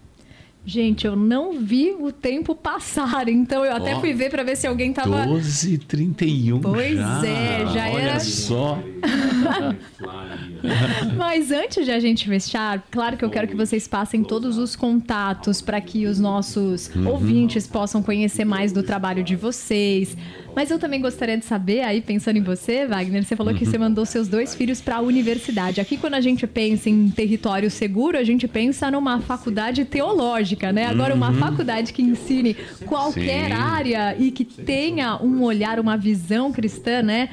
Gente, 0.65 1.05
eu 1.05 1.17
não 1.17 1.59
vi 1.59 1.91
o 1.91 2.13
tempo 2.13 2.55
passar, 2.55 3.29
então 3.29 3.65
eu 3.65 3.75
até 3.75 3.97
oh, 3.97 4.01
fui 4.01 4.15
ver 4.15 4.31
para 4.31 4.45
ver 4.45 4.55
se 4.55 4.65
alguém 4.65 4.93
tava 4.93 5.27
12 5.27 5.79
31 5.79 6.61
Pois 6.61 6.95
já. 6.95 7.27
é, 7.27 7.67
já 7.67 7.91
Olha 7.91 8.01
era 8.01 8.21
só. 8.21 8.79
Mas 11.19 11.51
antes 11.51 11.85
de 11.85 11.91
a 11.91 11.99
gente 11.99 12.29
fechar, 12.29 12.81
claro 12.93 13.17
que 13.17 13.25
eu 13.25 13.31
quero 13.31 13.49
que 13.49 13.57
vocês 13.57 13.89
passem 13.89 14.23
todos 14.23 14.57
os 14.57 14.77
contatos 14.77 15.61
para 15.61 15.81
que 15.81 16.07
os 16.07 16.21
nossos 16.21 16.95
uhum. 16.95 17.09
ouvintes 17.09 17.67
possam 17.67 18.01
conhecer 18.01 18.45
mais 18.45 18.71
do 18.71 18.85
trabalho 18.85 19.25
de 19.25 19.35
vocês, 19.35 20.17
mas 20.55 20.71
eu 20.71 20.79
também 20.79 21.01
gostaria 21.01 21.37
de 21.37 21.45
saber, 21.45 21.81
aí 21.81 22.01
pensando 22.01 22.37
em 22.37 22.43
você, 22.43 22.87
Wagner, 22.87 23.25
você 23.25 23.35
falou 23.35 23.55
que 23.55 23.65
você 23.65 23.77
uhum. 23.77 23.85
mandou 23.85 24.05
seus 24.05 24.29
dois 24.29 24.55
filhos 24.55 24.81
para 24.81 24.97
a 24.97 25.01
universidade. 25.01 25.81
Aqui, 25.81 25.97
quando 25.97 26.15
a 26.15 26.21
gente 26.21 26.47
pensa 26.47 26.91
em 26.91 27.09
território 27.09 27.71
seguro, 27.71 28.19
a 28.19 28.25
gente 28.25 28.47
pensa 28.47 28.91
numa 28.91 29.21
faculdade 29.21 29.85
teológica, 29.85 30.73
né? 30.73 30.87
Agora, 30.87 31.15
uma 31.15 31.31
uhum. 31.31 31.39
faculdade 31.39 31.93
que 31.93 32.03
ensine 32.03 32.55
qualquer 32.87 33.47
Sim. 33.47 33.53
área 33.53 34.17
e 34.19 34.31
que 34.31 34.45
tenha 34.45 35.17
um 35.23 35.43
olhar, 35.43 35.81
uma 35.81 35.97
visão 35.97 36.53
cristã, 36.53 37.03
né? 37.03 37.31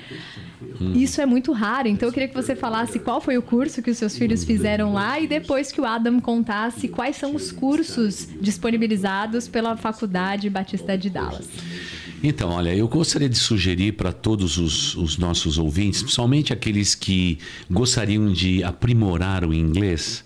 Hum. 0.79 0.93
Isso 0.93 1.21
é 1.21 1.25
muito 1.25 1.51
raro. 1.51 1.87
Então 1.87 2.07
eu 2.07 2.13
queria 2.13 2.27
que 2.27 2.35
você 2.35 2.55
falasse 2.55 2.99
qual 2.99 3.21
foi 3.21 3.37
o 3.37 3.41
curso 3.41 3.81
que 3.81 3.91
os 3.91 3.97
seus 3.97 4.17
filhos 4.17 4.43
fizeram 4.43 4.93
lá 4.93 5.19
e 5.19 5.27
depois 5.27 5.71
que 5.71 5.79
o 5.79 5.85
Adam 5.85 6.19
contasse 6.19 6.87
quais 6.87 7.15
são 7.15 7.35
os 7.35 7.51
cursos 7.51 8.27
disponibilizados 8.41 9.47
pela 9.47 9.75
Faculdade 9.75 10.49
Batista 10.49 10.97
de 10.97 11.09
Dallas. 11.09 11.47
Então, 12.21 12.49
olha, 12.49 12.75
eu 12.75 12.85
gostaria 12.87 13.29
de 13.29 13.37
sugerir 13.37 13.93
para 13.93 14.11
todos 14.11 14.57
os, 14.57 14.93
os, 14.95 15.17
nossos 15.17 15.57
ouvintes, 15.57 16.01
principalmente 16.01 16.51
aqueles 16.51 16.93
que 16.93 17.39
gostariam 17.71 18.31
de 18.31 18.61
aprimorar 18.61 19.45
o 19.45 19.53
inglês, 19.53 20.25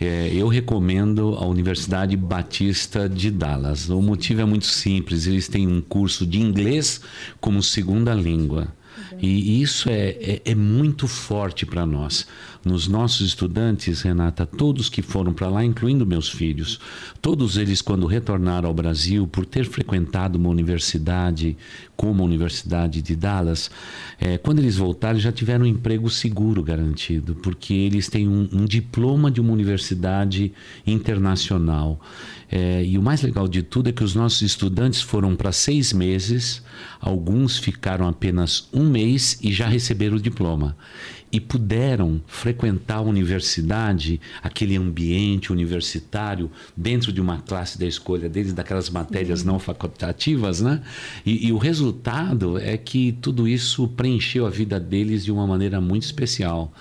é, 0.00 0.30
eu 0.34 0.48
recomendo 0.48 1.36
a 1.38 1.46
Universidade 1.46 2.16
Batista 2.16 3.08
de 3.08 3.30
Dallas. 3.30 3.90
O 3.90 4.00
motivo 4.00 4.40
é 4.40 4.44
muito 4.44 4.66
simples: 4.66 5.26
eles 5.26 5.46
têm 5.46 5.68
um 5.68 5.82
curso 5.82 6.26
de 6.26 6.40
inglês 6.40 7.02
como 7.40 7.62
segunda 7.62 8.14
língua. 8.14 8.74
E 9.20 9.62
isso 9.62 9.88
é, 9.88 10.10
é, 10.20 10.42
é 10.44 10.54
muito 10.54 11.06
forte 11.06 11.64
para 11.64 11.86
nós. 11.86 12.26
Nos 12.64 12.88
nossos 12.88 13.26
estudantes, 13.26 14.00
Renata, 14.00 14.46
todos 14.46 14.88
que 14.88 15.02
foram 15.02 15.32
para 15.34 15.48
lá, 15.48 15.64
incluindo 15.64 16.06
meus 16.06 16.30
filhos, 16.30 16.80
todos 17.20 17.56
eles, 17.58 17.82
quando 17.82 18.06
retornaram 18.06 18.68
ao 18.68 18.74
Brasil, 18.74 19.26
por 19.26 19.44
ter 19.44 19.66
frequentado 19.66 20.38
uma 20.38 20.48
universidade 20.48 21.56
como 21.96 22.22
a 22.22 22.26
Universidade 22.26 23.02
de 23.02 23.14
Dallas, 23.14 23.70
é, 24.18 24.38
quando 24.38 24.58
eles 24.58 24.76
voltaram, 24.76 25.18
já 25.18 25.30
tiveram 25.30 25.64
um 25.64 25.68
emprego 25.68 26.08
seguro 26.08 26.62
garantido, 26.62 27.34
porque 27.36 27.74
eles 27.74 28.08
têm 28.08 28.26
um, 28.26 28.48
um 28.52 28.64
diploma 28.64 29.30
de 29.30 29.40
uma 29.40 29.52
universidade 29.52 30.52
internacional. 30.86 32.00
É, 32.56 32.84
e 32.84 32.96
o 32.96 33.02
mais 33.02 33.20
legal 33.20 33.48
de 33.48 33.64
tudo 33.64 33.88
é 33.88 33.92
que 33.92 34.04
os 34.04 34.14
nossos 34.14 34.40
estudantes 34.42 35.02
foram 35.02 35.34
para 35.34 35.50
seis 35.50 35.92
meses, 35.92 36.62
alguns 37.00 37.58
ficaram 37.58 38.06
apenas 38.06 38.68
um 38.72 38.88
mês 38.88 39.36
e 39.42 39.52
já 39.52 39.66
receberam 39.66 40.18
o 40.18 40.20
diploma. 40.20 40.76
E 41.32 41.40
puderam 41.40 42.22
frequentar 42.28 42.98
a 42.98 43.00
universidade, 43.00 44.20
aquele 44.40 44.76
ambiente 44.76 45.50
universitário, 45.50 46.48
dentro 46.76 47.12
de 47.12 47.20
uma 47.20 47.38
classe 47.38 47.76
da 47.76 47.86
escolha 47.86 48.28
deles, 48.28 48.52
daquelas 48.52 48.88
matérias 48.88 49.40
uhum. 49.40 49.54
não 49.54 49.58
facultativas, 49.58 50.60
né? 50.60 50.80
E, 51.26 51.48
e 51.48 51.52
o 51.52 51.58
resultado 51.58 52.56
é 52.56 52.76
que 52.76 53.10
tudo 53.20 53.48
isso 53.48 53.88
preencheu 53.88 54.46
a 54.46 54.50
vida 54.50 54.78
deles 54.78 55.24
de 55.24 55.32
uma 55.32 55.44
maneira 55.44 55.80
muito 55.80 56.04
especial. 56.04 56.72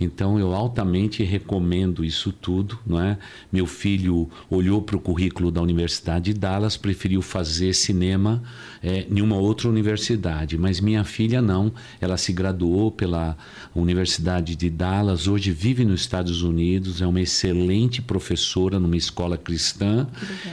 Então 0.00 0.38
eu 0.38 0.54
altamente 0.54 1.22
recomendo 1.22 2.02
isso 2.02 2.32
tudo, 2.32 2.78
não 2.86 3.00
é? 3.00 3.18
Meu 3.52 3.66
filho 3.66 4.30
olhou 4.48 4.80
para 4.80 4.96
o 4.96 5.00
currículo 5.00 5.50
da 5.50 5.60
Universidade 5.60 6.32
de 6.32 6.38
Dallas, 6.38 6.76
preferiu 6.76 7.20
fazer 7.20 7.74
cinema 7.74 8.42
é, 8.82 9.06
em 9.10 9.20
uma 9.20 9.36
outra 9.36 9.68
universidade, 9.68 10.56
mas 10.56 10.80
minha 10.80 11.04
filha 11.04 11.42
não. 11.42 11.72
Ela 12.00 12.16
se 12.16 12.32
graduou 12.32 12.90
pela 12.90 13.36
Universidade 13.74 14.56
de 14.56 14.70
Dallas, 14.70 15.28
hoje 15.28 15.52
vive 15.52 15.84
nos 15.84 16.00
Estados 16.00 16.42
Unidos, 16.42 17.02
é 17.02 17.06
uma 17.06 17.20
excelente 17.20 18.00
professora 18.00 18.80
numa 18.80 18.96
escola 18.96 19.36
cristã 19.36 20.06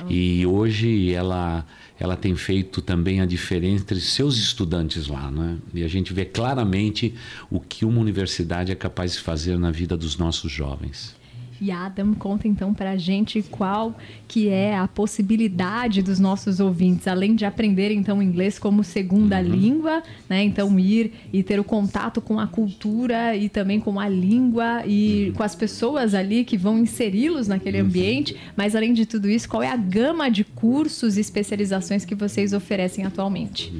e 0.09 0.45
hoje 0.45 1.13
ela 1.13 1.65
ela 1.99 2.15
tem 2.15 2.35
feito 2.35 2.81
também 2.81 3.21
a 3.21 3.25
diferença 3.25 3.83
entre 3.83 3.99
seus 3.99 4.37
estudantes 4.37 5.07
lá, 5.07 5.31
né? 5.31 5.57
E 5.73 5.83
a 5.83 5.87
gente 5.87 6.13
vê 6.13 6.25
claramente 6.25 7.15
o 7.49 7.59
que 7.59 7.83
uma 7.83 7.99
universidade 7.99 8.71
é 8.71 8.75
capaz 8.75 9.13
de 9.13 9.19
fazer 9.19 9.57
na 9.57 9.71
vida 9.71 9.97
dos 9.97 10.17
nossos 10.17 10.51
jovens. 10.51 11.16
E 11.59 11.71
Adam, 11.71 12.13
conta 12.13 12.47
então 12.47 12.73
para 12.73 12.91
a 12.91 12.97
gente 12.97 13.41
qual 13.41 13.95
que 14.27 14.47
é 14.49 14.77
a 14.77 14.87
possibilidade 14.87 16.01
dos 16.01 16.19
nossos 16.19 16.59
ouvintes, 16.59 17.07
além 17.07 17.35
de 17.35 17.45
aprender 17.45 17.91
então 17.91 18.21
inglês 18.21 18.59
como 18.59 18.83
segunda 18.83 19.37
uhum. 19.37 19.43
língua, 19.43 20.03
né? 20.29 20.43
Então 20.43 20.79
ir 20.79 21.13
e 21.33 21.41
ter 21.41 21.59
o 21.59 21.63
contato 21.63 22.21
com 22.21 22.39
a 22.39 22.45
cultura 22.45 23.35
e 23.35 23.49
também 23.49 23.79
com 23.79 23.99
a 23.99 24.07
língua 24.07 24.83
e 24.85 25.29
uhum. 25.29 25.33
com 25.33 25.43
as 25.43 25.55
pessoas 25.55 26.13
ali 26.13 26.43
que 26.43 26.57
vão 26.57 26.77
inseri-los 26.77 27.47
naquele 27.47 27.81
uhum. 27.81 27.87
ambiente. 27.87 28.35
Mas 28.55 28.75
além 28.75 28.93
de 28.93 29.05
tudo 29.05 29.29
isso, 29.29 29.49
qual 29.49 29.63
é 29.63 29.69
a 29.69 29.77
gama 29.77 30.29
de 30.29 30.43
cursos 30.43 31.17
e 31.17 31.21
especializações 31.21 32.05
que 32.05 32.13
vocês 32.13 32.53
oferecem 32.53 33.05
atualmente? 33.05 33.73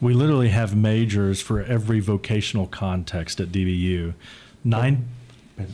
We 0.00 0.14
literally 0.14 0.50
have 0.50 0.74
majors 0.74 1.42
for 1.42 1.60
every 1.60 2.00
vocational 2.00 2.66
context 2.66 3.38
at 3.38 3.48
DBU. 3.48 4.14
Nine 4.64 5.04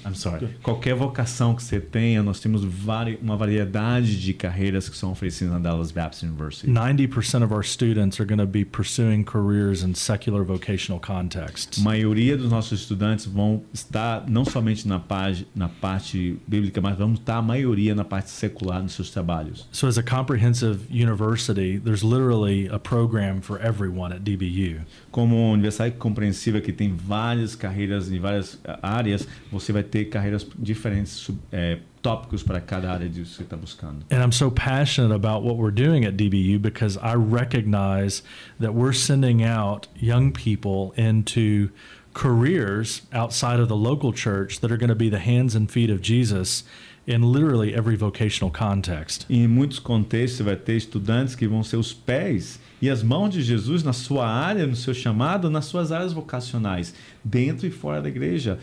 I'm 0.04 0.14
sorry. 0.14 0.48
Qualquer 0.62 0.94
vocação 0.94 1.54
que 1.54 1.62
você 1.62 1.80
tenha, 1.80 2.22
nós 2.22 2.40
temos 2.40 2.64
vari, 2.64 3.18
uma 3.22 3.36
variedade 3.36 4.20
de 4.20 4.32
carreiras 4.32 4.88
que 4.88 4.96
são 4.96 5.12
oferecidas 5.12 5.52
na 5.52 5.58
Dallas 5.58 5.90
Baptist 5.90 6.24
University. 6.24 6.70
90% 6.70 7.44
of 7.44 7.52
our 7.52 7.64
students 7.64 8.20
are 8.20 8.26
going 8.26 8.38
to 8.38 8.46
be 8.46 8.64
pursuing 8.64 9.24
careers 9.24 9.82
in 9.82 9.94
secular 9.94 10.44
vocational 10.44 11.00
contexts. 11.00 11.78
A 11.78 11.82
maioria 11.82 12.36
dos 12.36 12.50
nossos 12.50 12.80
estudantes 12.80 13.26
vão 13.26 13.62
estar 13.72 14.24
não 14.28 14.44
somente 14.44 14.86
na 14.86 14.98
parte, 14.98 15.46
na 15.54 15.68
parte 15.68 16.38
bíblica, 16.46 16.80
mas 16.80 16.96
vão 16.96 17.14
estar 17.14 17.36
a 17.36 17.42
maioria 17.42 17.94
na 17.94 18.04
parte 18.04 18.30
secular 18.30 18.82
nos 18.82 18.92
seus 18.92 19.10
trabalhos. 19.10 19.68
So 19.72 19.86
as 19.86 19.98
a 19.98 20.02
comprehensive 20.02 20.86
university, 20.90 21.78
there's 21.78 22.02
literally 22.02 22.68
a 22.68 22.78
program 22.78 23.40
for 23.40 23.60
everyone 23.60 24.14
at 24.14 24.22
DBU. 24.22 24.80
Como 25.16 25.50
universidade 25.50 25.96
compreensiva 25.96 26.60
que 26.60 26.70
tem 26.70 26.94
várias 26.94 27.54
carreiras 27.54 28.12
em 28.12 28.18
várias 28.18 28.60
áreas, 28.82 29.26
você 29.50 29.72
vai 29.72 29.82
ter 29.82 30.10
carreiras 30.10 30.46
diferentes, 30.58 31.30
é, 31.50 31.78
tópicos 32.02 32.42
para 32.42 32.60
cada 32.60 32.92
área 32.92 33.08
que 33.08 33.24
você 33.24 33.42
está 33.42 33.56
buscando. 33.56 34.04
And 34.10 34.22
I'm 34.22 34.30
so 34.30 34.50
passionate 34.50 35.14
about 35.14 35.42
what 35.42 35.56
we're 35.56 35.74
doing 35.74 36.04
at 36.04 36.18
DBU 36.18 36.60
because 36.60 36.98
I 36.98 37.14
recognize 37.14 38.22
that 38.60 38.74
we're 38.74 38.92
sending 38.92 39.42
out 39.42 39.88
young 39.98 40.32
people 40.32 40.92
into 40.98 41.70
careers 42.12 43.00
outside 43.10 43.58
of 43.58 43.68
the 43.68 43.74
local 43.74 44.12
church 44.12 44.60
that 44.60 44.70
are 44.70 44.76
going 44.76 44.90
to 44.90 44.94
be 44.94 45.08
the 45.08 45.20
hands 45.20 45.54
and 45.54 45.70
feet 45.70 45.88
of 45.88 46.02
Jesus 46.02 46.62
in 47.06 47.22
literally 47.22 47.74
every 47.74 47.96
vocational 47.96 48.50
context. 48.50 49.24
Em 49.30 49.48
muitos 49.48 49.78
contextos 49.78 50.36
você 50.36 50.42
vai 50.42 50.56
ter 50.56 50.76
estudantes 50.76 51.34
que 51.34 51.48
vão 51.48 51.62
ser 51.62 51.78
os 51.78 51.94
pés 51.94 52.60
e 52.80 52.90
as 52.90 53.02
mãos 53.02 53.30
de 53.30 53.42
Jesus 53.42 53.82
na 53.82 53.92
sua 53.92 54.28
área, 54.28 54.66
no 54.66 54.76
seu 54.76 54.94
chamado, 54.94 55.50
nas 55.50 55.64
suas 55.64 55.92
áreas 55.92 56.12
vocacionais, 56.12 56.94
dentro 57.24 57.66
e 57.66 57.70
fora 57.70 58.02
da 58.02 58.08
igreja, 58.08 58.58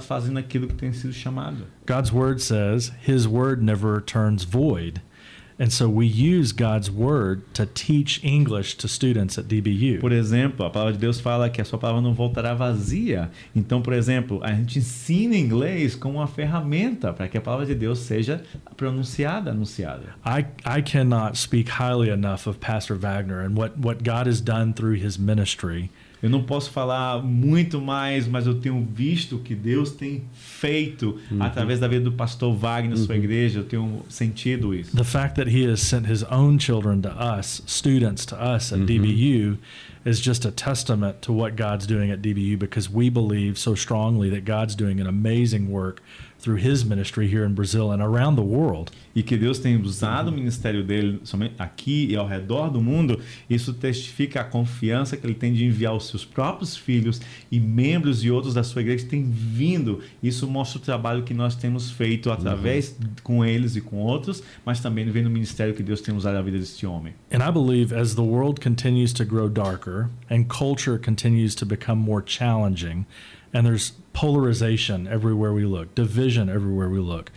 fazendo 0.00 0.38
aquilo 0.38 0.66
que 0.66 0.74
tem 0.74 0.92
sido 0.92 1.12
chamado. 1.12 1.64
God's 1.86 2.12
word 2.12 2.42
says 2.42 2.92
his 3.06 3.26
word 3.26 3.62
never 3.62 3.94
returns 3.94 4.44
void. 4.44 5.00
And 5.58 5.72
so 5.72 5.88
we 5.88 6.06
use 6.06 6.52
God's 6.52 6.88
word 6.88 7.42
to 7.54 7.66
teach 7.66 8.22
English 8.22 8.76
to 8.76 8.86
students 8.86 9.38
at 9.38 9.46
DBU. 9.46 10.00
Por 10.00 10.12
exemplo, 10.12 10.64
a 10.64 10.70
palavra 10.70 10.92
de 10.92 10.98
Deus 10.98 11.20
fala 11.20 11.50
que 11.50 11.60
a 11.60 11.64
sua 11.64 11.78
palavra 11.78 12.00
não 12.00 12.14
voltará 12.14 12.54
vazia. 12.54 13.28
Então, 13.56 13.82
por 13.82 13.92
exemplo, 13.92 14.40
a 14.44 14.52
gente 14.52 14.78
ensina 14.78 15.36
inglês 15.36 15.96
como 15.96 16.18
uma 16.18 16.28
ferramenta 16.28 17.12
para 17.12 17.26
que 17.26 17.36
a 17.36 17.40
palavra 17.40 17.66
de 17.66 17.74
Deus 17.74 17.98
seja 17.98 18.40
pronunciada, 18.76 19.50
anunciada. 19.50 20.14
I 20.24 20.46
I 20.64 20.80
cannot 20.80 21.36
speak 21.36 21.68
highly 21.70 22.08
enough 22.10 22.46
of 22.46 22.60
Pastor 22.60 22.96
Wagner 22.96 23.40
and 23.40 23.56
what 23.56 23.76
what 23.76 24.04
God 24.04 24.28
has 24.28 24.40
done 24.40 24.72
through 24.72 25.02
his 25.02 25.18
ministry. 25.18 25.90
Eu 26.22 26.28
não 26.28 26.42
posso 26.42 26.70
falar 26.70 27.22
muito 27.22 27.80
mais, 27.80 28.26
mas 28.26 28.46
eu 28.46 28.54
tenho 28.54 28.86
visto 28.92 29.36
o 29.36 29.38
que 29.38 29.54
Deus 29.54 29.92
tem 29.92 30.24
feito 30.32 31.18
uhum. 31.30 31.42
através 31.42 31.78
da 31.78 31.86
vida 31.86 32.04
do 32.04 32.12
pastor 32.12 32.54
Wagner 32.54 32.90
na 32.90 32.96
uhum. 32.96 33.06
sua 33.06 33.16
igreja. 33.16 33.60
Eu 33.60 33.64
tenho 33.64 34.02
sentido 34.08 34.74
isso. 34.74 34.96
The 34.96 35.04
fact 35.04 35.36
that 35.36 35.48
he 35.48 35.70
has 35.70 35.80
sent 35.80 36.10
his 36.10 36.24
own 36.24 36.58
children 36.58 37.00
to 37.02 37.10
us, 37.10 37.62
students 37.66 38.26
to 38.26 38.34
us 38.34 38.72
at 38.72 38.80
uhum. 38.80 38.86
DBU, 38.86 39.58
is 40.04 40.20
just 40.20 40.44
a 40.44 40.50
testament 40.50 41.20
to 41.22 41.32
what 41.32 41.54
God's 41.54 41.86
doing 41.86 42.10
at 42.10 42.20
DBU 42.20 42.58
because 42.58 42.90
we 42.90 43.10
believe 43.10 43.58
so 43.58 43.74
strongly 43.74 44.30
that 44.30 44.44
God's 44.44 44.74
doing 44.74 45.00
an 45.00 45.06
amazing 45.06 45.70
work 45.70 46.00
through 46.40 46.56
his 46.56 46.84
ministry 46.84 47.26
here 47.26 47.44
in 47.44 47.52
Brazil 47.52 47.92
and 47.92 48.00
around 48.00 48.36
the 48.36 48.42
world. 48.42 48.92
E 49.14 49.22
que 49.22 49.36
Deus 49.36 49.58
tem 49.58 49.76
usado 49.80 50.28
o 50.28 50.32
ministério 50.32 50.84
dele 50.84 51.20
aqui 51.58 52.06
e 52.10 52.16
ao 52.16 52.26
redor 52.26 52.70
do 52.70 52.80
mundo, 52.80 53.20
isso 53.50 53.72
testifica 53.74 54.40
a 54.40 54.44
confiança 54.44 55.16
que 55.16 55.26
ele 55.26 55.34
tem 55.34 55.52
de 55.52 55.64
enviar 55.64 55.94
os 55.94 56.06
seus 56.08 56.24
próprios 56.24 56.76
filhos 56.76 57.20
e 57.50 57.58
membros 57.58 58.22
e 58.22 58.30
outros 58.30 58.54
da 58.54 58.62
sua 58.62 58.82
igreja 58.82 59.04
que 59.04 59.10
têm 59.10 59.24
vindo. 59.28 60.00
Isso 60.22 60.46
mostra 60.46 60.78
o 60.78 60.82
trabalho 60.82 61.24
que 61.24 61.34
nós 61.34 61.56
temos 61.56 61.90
feito 61.90 62.30
através 62.30 62.90
uhum. 62.90 63.08
com 63.22 63.44
eles 63.44 63.74
e 63.74 63.80
com 63.80 63.96
outros, 63.96 64.42
mas 64.64 64.78
também 64.80 65.08
vendo 65.10 65.26
o 65.26 65.30
ministério 65.30 65.74
que 65.74 65.82
Deus 65.82 66.00
tem 66.00 66.14
usado 66.14 66.34
na 66.34 66.42
vida 66.42 66.58
deste 66.58 66.86
homem. 66.86 67.14
And 67.32 67.38
I 67.38 67.50
believe 67.50 67.94
as 67.94 68.14
the 68.14 68.22
world 68.22 68.60
continues 68.60 69.12
to 69.14 69.24
grow 69.24 69.48
darker 69.48 70.08
and 70.30 70.44
culture 70.44 70.98
continues 70.98 71.54
to 71.56 71.66
become 71.66 72.00
more 72.00 72.22
challenging, 72.24 73.04
and 73.52 73.66
there's 73.66 73.92
polarization 74.12 75.06
everywhere 75.06 75.52
we 75.52 75.64
look, 75.64 75.94
division 75.94 76.48
everywhere 76.48 76.88
we 76.88 76.98
look. 76.98 77.30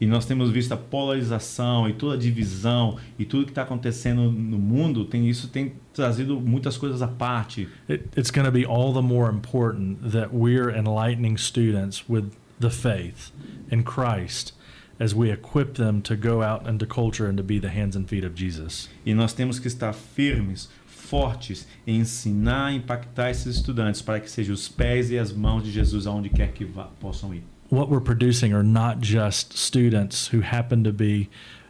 E 0.00 0.06
nós 0.06 0.24
temos 0.24 0.50
visto 0.50 0.72
a 0.72 0.78
polarização 0.78 1.86
e 1.86 1.92
toda 1.92 2.14
a 2.14 2.18
divisão 2.18 2.96
e 3.18 3.26
tudo 3.26 3.44
que 3.44 3.50
está 3.50 3.62
acontecendo 3.62 4.32
no 4.32 4.58
mundo, 4.58 5.04
tem 5.04 5.28
isso 5.28 5.48
tem 5.48 5.74
trazido 5.92 6.40
muitas 6.40 6.78
coisas 6.78 7.02
à 7.02 7.06
parte. 7.06 7.68
It, 7.86 8.08
it's 8.16 8.30
going 8.30 8.46
to 8.46 8.50
be 8.50 8.64
all 8.64 8.94
the 8.94 9.02
more 9.02 9.30
important 9.30 10.10
that 10.10 10.30
we're 10.32 10.70
enlightening 10.70 11.36
students 11.36 12.08
with 12.08 12.30
the 12.58 12.70
faith 12.70 13.30
in 13.70 13.82
Christ 13.82 14.54
as 14.98 15.14
we 15.14 15.30
equip 15.30 15.74
them 15.74 16.00
to 16.02 16.16
go 16.16 16.42
out 16.42 16.66
into 16.66 16.86
culture 16.86 17.26
and 17.26 17.36
to 17.36 17.42
be 17.42 17.58
the 17.58 17.68
hands 17.68 17.94
and 17.94 18.08
feet 18.08 18.24
of 18.24 18.34
Jesus. 18.34 18.88
E 19.04 19.12
nós 19.12 19.34
temos 19.34 19.58
que 19.58 19.66
estar 19.66 19.92
firmes 19.92 20.70
fortes 21.10 21.66
em 21.84 21.98
ensinar, 21.98 22.72
impactar 22.72 23.30
esses 23.30 23.56
estudantes 23.56 24.00
para 24.00 24.20
que 24.20 24.30
sejam 24.30 24.54
os 24.54 24.68
pés 24.68 25.10
e 25.10 25.18
as 25.18 25.32
mãos 25.32 25.64
de 25.64 25.72
Jesus 25.72 26.06
aonde 26.06 26.28
quer 26.28 26.52
que 26.52 26.64
vá, 26.64 26.84
possam 27.00 27.34
ir. 27.34 27.42
What 27.68 27.90
we're 27.90 28.00
producing 28.00 28.52
are 28.52 28.64
not 28.64 29.00
just 29.00 29.58
students 29.58 30.28
who 30.32 30.40
happen 30.40 30.84
to 30.84 30.92
be, 30.92 31.28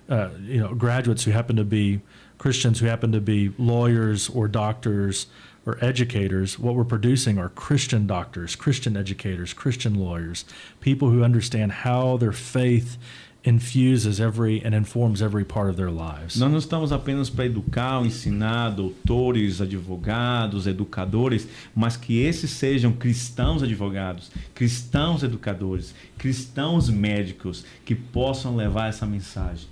uh, 0.08 0.28
you 0.40 0.60
know, 0.60 0.74
graduates 0.74 1.24
who 1.24 1.32
happen 1.32 1.56
to 1.56 1.64
be 1.64 2.00
Christians 2.40 2.80
who 2.80 2.86
happen 2.86 3.12
to 3.12 3.20
be 3.20 3.52
lawyers 3.58 4.30
or 4.30 4.48
doctors 4.48 5.26
or 5.66 5.76
educators. 5.84 6.58
What 6.58 6.74
we're 6.74 6.84
producing 6.84 7.38
are 7.38 7.50
Christian 7.50 8.06
doctors, 8.06 8.56
Christian 8.56 8.96
educators, 8.96 9.52
Christian 9.52 9.94
lawyers, 9.94 10.46
people 10.80 11.10
who 11.10 11.22
understand 11.22 11.70
how 11.70 12.16
their 12.16 12.32
faith 12.32 12.96
infuses 13.44 14.20
every 14.20 14.62
and 14.64 14.74
informs 14.74 15.22
every 15.22 15.44
part 15.44 15.70
of 15.70 15.76
their 15.76 15.90
lives. 15.90 16.36
Nós 16.36 16.50
não 16.50 16.58
estamos 16.58 16.92
apenas 16.92 17.30
para 17.30 17.46
educar, 17.46 18.04
ensinar 18.04 18.70
doutores, 18.70 19.60
advogados, 19.60 20.66
educadores, 20.66 21.48
mas 21.74 21.96
que 21.96 22.20
esses 22.20 22.50
sejam 22.50 22.92
cristãos 22.92 23.62
advogados, 23.62 24.30
cristãos 24.54 25.22
educadores, 25.22 25.94
cristãos 26.18 26.88
médicos 26.90 27.64
que 27.84 27.94
possam 27.94 28.56
levar 28.56 28.88
essa 28.88 29.06
mensagem. 29.06 29.68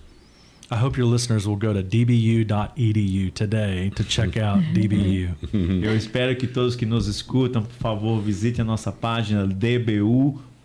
I 0.70 0.76
hope 0.76 0.98
your 0.98 1.06
listeners 1.06 1.46
will 1.46 1.56
go 1.56 1.72
to 1.72 1.82
dbu.edu 1.82 3.30
today 3.32 3.90
to 3.96 4.04
check 4.04 4.36
out 4.36 4.60
DBU. 4.74 5.34
Eu 5.82 5.96
espero 5.96 6.36
que 6.36 6.46
todos 6.46 6.76
que 6.76 6.84
nos 6.84 7.06
escutam, 7.06 7.62
por 7.62 7.72
favor, 7.76 8.20
visitem 8.20 8.60
a 8.62 8.66
nossa 8.66 8.92
página 8.92 9.46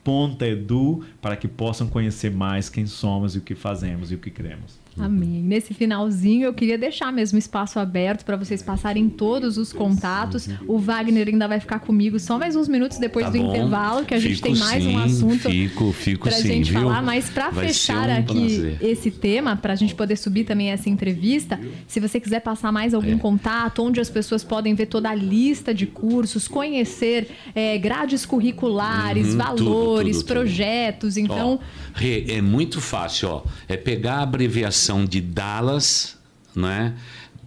dbu 0.03 0.43
edu 0.43 1.03
para 1.21 1.35
que 1.35 1.47
possam 1.47 1.87
conhecer 1.87 2.31
mais 2.31 2.69
quem 2.69 2.85
somos 2.85 3.35
e 3.35 3.37
o 3.37 3.41
que 3.41 3.55
fazemos 3.55 4.11
e 4.11 4.15
o 4.15 4.19
que 4.19 4.29
cremos. 4.29 4.82
Amém. 4.97 5.41
Nesse 5.43 5.73
finalzinho, 5.73 6.45
eu 6.45 6.53
queria 6.53 6.77
deixar 6.77 7.11
mesmo 7.11 7.37
espaço 7.39 7.79
aberto 7.79 8.23
para 8.23 8.37
vocês 8.37 8.61
passarem 8.61 9.09
todos 9.09 9.57
os 9.57 9.73
contatos. 9.73 10.47
O 10.67 10.77
Wagner 10.77 11.27
ainda 11.27 11.47
vai 11.47 11.59
ficar 11.59 11.79
comigo 11.79 12.19
só 12.19 12.37
mais 12.37 12.55
uns 12.55 12.67
minutos 12.67 12.97
depois 12.99 13.25
Tá 13.25 13.31
do 13.31 13.39
bom. 13.39 13.49
intervalo, 13.49 14.05
que 14.05 14.13
a 14.13 14.19
gente 14.19 14.35
Fico 14.35 14.47
tem 14.49 14.55
mais 14.57 14.85
um 14.85 14.89
sim, 14.89 15.03
assunto 15.03 15.49
fico- 15.49 15.91
fico 15.93 16.27
pra 16.29 16.37
sim, 16.37 16.47
gente 16.47 16.71
viu? 16.71 16.81
falar. 16.81 17.01
Mas 17.01 17.29
para 17.29 17.51
fechar 17.51 18.07
um 18.07 18.17
aqui 18.19 18.33
prazer. 18.33 18.77
esse 18.81 19.09
tema, 19.09 19.55
para 19.55 19.73
a 19.73 19.75
gente 19.75 19.95
poder 19.95 20.15
subir 20.15 20.43
também 20.43 20.69
essa 20.69 20.89
entrevista, 20.89 21.59
se 21.87 21.99
você 21.99 22.19
quiser 22.19 22.41
passar 22.41 22.71
mais 22.71 22.93
algum 22.93 23.15
É. 23.15 23.17
contato, 23.17 23.81
onde 23.83 23.99
as 23.99 24.09
pessoas 24.09 24.43
podem 24.43 24.75
ver 24.75 24.85
toda 24.85 25.09
a 25.09 25.15
lista 25.15 25.73
de 25.73 25.87
cursos, 25.87 26.47
conhecer 26.47 27.29
é, 27.55 27.77
grades 27.77 28.25
curriculares, 28.25 29.33
Uhum, 29.33 29.39
tudo, 29.39 29.43
valores, 29.65 30.17
tudo, 30.17 30.25
tudo. 30.27 30.33
projetos. 30.35 31.17
Então, 31.17 31.59
Ó, 31.61 31.83
Rê, 31.95 32.25
é 32.29 32.41
muito 32.41 32.79
fácil, 32.79 33.29
ó. 33.29 33.43
É 33.67 33.75
pegar 33.77 34.15
a 34.17 34.21
abreviação 34.23 34.82
de 35.09 35.21
Dallas, 35.21 36.17
né? 36.55 36.95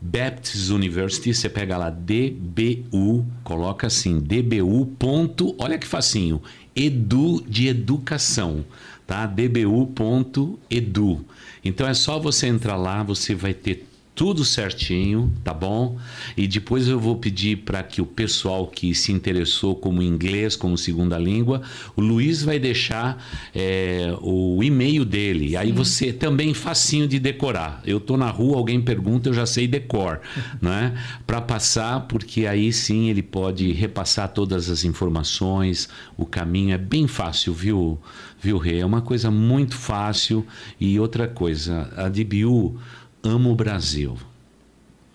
Baptist 0.01 0.71
University, 0.71 1.35
você 1.35 1.49
pega 1.49 1.77
lá 1.77 1.91
DBU, 1.91 3.27
coloca 3.43 3.87
assim, 3.87 4.21
DBU. 4.21 4.87
Ponto, 4.99 5.55
olha 5.59 5.79
que 5.79 5.87
facinho, 5.87 6.41
edu 6.75 7.43
de 7.49 7.69
educação, 7.69 8.65
tá? 9.07 9.27
dbu.edu. 9.27 11.25
Então 11.65 11.89
é 11.89 11.95
só 11.95 12.19
você 12.19 12.47
entrar 12.47 12.77
lá, 12.77 13.03
você 13.03 13.35
vai 13.35 13.53
ter 13.53 13.86
tudo 14.17 14.47
certinho, 14.47 15.31
tá 15.45 15.53
bom? 15.53 15.99
E 16.39 16.49
depois 16.49 16.89
eu 16.89 16.99
vou 16.99 17.17
pedir 17.17 17.59
para 17.59 17.83
que 17.83 18.01
o 18.01 18.07
pessoal 18.07 18.67
que 18.67 18.95
se 18.95 19.13
interessou 19.13 19.77
como 19.77 20.03
inglês 20.03 20.57
como 20.57 20.79
segunda 20.79 21.19
língua, 21.19 21.61
o 21.95 22.01
Luiz 22.01 22.43
vai 22.43 22.59
deixar 22.59 23.23
é, 23.55 24.17
o 24.23 24.63
e-mail 24.65 25.05
dele. 25.05 25.55
Aí 25.55 25.71
você 25.71 26.15
também 26.15 26.55
facinho 26.55 27.07
de 27.07 27.19
decorar. 27.19 27.83
Eu 27.85 28.01
tô 28.01 28.17
na 28.17 28.31
rua, 28.31 28.57
alguém 28.57 28.81
pergunta, 28.81 29.29
eu 29.29 29.35
já 29.35 29.45
sei 29.45 29.69
decor, 29.69 30.23
né? 30.63 30.95
Para 31.27 31.43
passar, 31.43 32.01
porque 32.09 32.47
aí 32.47 32.73
sim 32.73 33.11
ele 33.11 33.23
pode 33.23 33.71
repassar 33.73 34.31
todas 34.31 34.71
as 34.71 34.83
informações. 34.83 35.91
O 36.17 36.25
caminho 36.25 36.73
é 36.73 36.79
bem 36.79 37.07
fácil, 37.07 37.53
viu? 37.53 37.99
Viu, 38.41 38.57
Rê? 38.57 38.79
É 38.79 38.87
uma 38.87 39.03
coisa 39.03 39.31
muito 39.31 39.77
fácil. 39.77 40.47
E 40.81 40.99
outra 40.99 41.29
coisa, 41.29 41.93
a 41.97 42.09
DBU 42.09 42.79
ama 43.27 43.51
o 43.51 43.55
Brasil. 43.55 44.17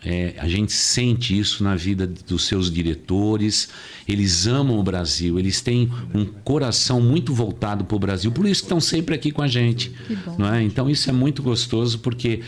É, 0.03 0.33
a 0.39 0.47
gente 0.47 0.71
sente 0.71 1.37
isso 1.37 1.63
na 1.63 1.75
vida 1.75 2.07
dos 2.07 2.47
seus 2.47 2.71
diretores. 2.71 3.69
Eles 4.07 4.47
amam 4.47 4.79
o 4.79 4.83
Brasil, 4.83 5.37
eles 5.37 5.61
têm 5.61 5.91
um 6.13 6.25
coração 6.25 6.99
muito 6.99 7.33
voltado 7.33 7.85
para 7.85 7.95
o 7.95 7.99
Brasil, 7.99 8.31
por 8.31 8.47
isso 8.47 8.63
estão 8.63 8.79
sempre 8.79 9.13
aqui 9.13 9.31
com 9.31 9.43
a 9.43 9.47
gente. 9.47 9.91
Não 10.39 10.51
é? 10.51 10.63
Então 10.63 10.89
isso 10.89 11.07
é 11.09 11.13
muito 11.13 11.43
gostoso 11.43 11.99
porque 11.99 12.41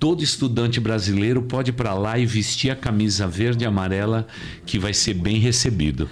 todo 0.00 0.24
estudante 0.24 0.80
brasileiro 0.80 1.42
pode 1.42 1.70
ir 1.70 1.74
para 1.74 1.92
lá 1.92 2.18
e 2.18 2.24
vestir 2.24 2.70
a 2.70 2.74
camisa 2.74 3.26
verde 3.26 3.64
e 3.64 3.66
amarela 3.66 4.26
que 4.64 4.78
vai 4.78 4.94
ser 4.94 5.12
bem 5.12 5.36
recebido. 5.38 6.08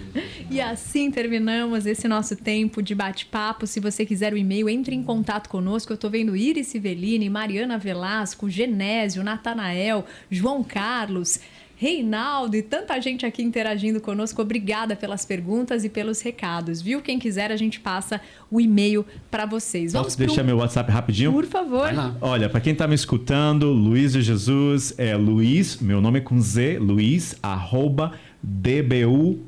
E 0.51 0.61
assim 0.61 1.11
terminamos 1.11 1.87
esse 1.87 2.07
nosso 2.07 2.37
tempo 2.37 2.83
de 2.83 2.94
bate-papo. 2.94 3.66
Se 3.66 3.81
você 3.81 4.05
quiser 4.05 4.35
o 4.35 4.37
e-mail, 4.37 4.68
entre 4.68 4.94
em 4.94 5.03
contato 5.03 5.48
conosco. 5.48 5.92
Eu 5.92 5.94
estou 5.94 6.11
vendo 6.11 6.37
Iris 6.37 6.66
Civelini, 6.66 7.31
Mariana 7.31 7.79
Velasco, 7.79 8.51
Genésio, 8.51 9.24
Natanael, 9.24 10.05
João 10.31 10.62
Carlos, 10.62 11.40
Reinaldo 11.81 12.57
e 12.57 12.62
tanta 12.62 13.01
gente 13.01 13.25
aqui 13.25 13.41
interagindo 13.41 14.01
conosco. 14.01 14.43
Obrigada 14.43 14.97
pelas 14.97 15.25
perguntas 15.25 15.85
e 15.85 15.88
pelos 15.88 16.21
recados, 16.21 16.83
viu? 16.83 17.01
Quem 17.01 17.21
quiser, 17.21 17.53
a 17.53 17.57
gente 17.57 17.79
passa 17.79 18.21
o 18.51 18.61
e-mail 18.61 19.07
para 19.31 19.47
vocês. 19.47 19.93
Vamos 19.93 20.09
Posso 20.09 20.19
deixar 20.19 20.43
pro... 20.43 20.47
meu 20.47 20.57
WhatsApp 20.57 20.91
rapidinho? 20.91 21.33
Por 21.33 21.47
favor. 21.47 21.88
Olha, 22.21 22.49
para 22.49 22.61
quem 22.61 22.75
tá 22.75 22.88
me 22.88 22.97
escutando, 22.97 23.71
Luiz 23.71 24.14
de 24.14 24.23
Jesus 24.23 24.93
é 24.99 25.14
Luiz, 25.14 25.81
meu 25.81 26.01
nome 26.01 26.19
é 26.19 26.23
com 26.23 26.41
Z, 26.41 26.81
Luiz, 26.81 27.37
arroba 27.41 28.12
dbu.edu. 28.43 29.38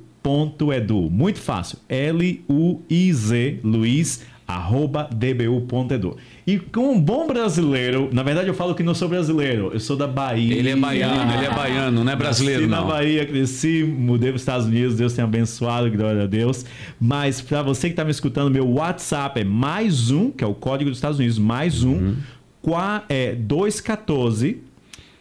Muito 1.11 1.41
fácil. 1.41 1.79
L-U-I-Z, 1.89 3.59
Luiz, 3.65 4.23
arroba 4.51 5.09
dbu.edu. 5.13 6.17
E 6.47 6.59
com 6.59 6.93
um 6.93 7.01
bom 7.01 7.27
brasileiro, 7.27 8.09
na 8.13 8.23
verdade 8.23 8.49
eu 8.49 8.55
falo 8.55 8.75
que 8.75 8.83
não 8.83 8.95
sou 8.95 9.09
brasileiro, 9.09 9.71
eu 9.73 9.81
sou 9.81 9.97
da 9.97 10.07
Bahia. 10.07 10.55
Ele 10.55 10.71
é 10.71 10.77
baiano, 10.77 11.33
ele 11.35 11.47
é 11.47 11.51
baiano, 11.55 12.03
não 12.05 12.13
é 12.13 12.17
brasileiro 12.17 12.67
Nasci 12.67 12.71
não. 12.71 12.87
na 12.89 12.93
Bahia, 12.95 13.25
cresci, 13.27 13.85
mudei 13.85 14.31
para 14.31 14.37
os 14.37 14.43
Estados 14.43 14.67
Unidos, 14.67 14.97
Deus 14.97 15.13
tenha 15.13 15.25
abençoado, 15.27 15.91
glória 15.91 16.25
a 16.25 16.27
Deus. 16.27 16.65
Mas 17.01 17.41
para 17.41 17.63
você 17.63 17.89
que 17.89 17.93
está 17.93 18.05
me 18.05 18.11
escutando, 18.11 18.51
meu 18.51 18.69
WhatsApp 18.69 19.41
é 19.41 19.45
mais 19.45 20.11
um, 20.11 20.31
que 20.31 20.43
é 20.43 20.47
o 20.47 20.55
código 20.55 20.91
dos 20.91 20.99
Estados 20.99 21.19
Unidos, 21.19 21.39
mais 21.39 21.85
um, 21.85 21.91
Uhum. 21.93 22.17
qua- 22.63 23.05
é 23.09 23.35
214 23.35 24.63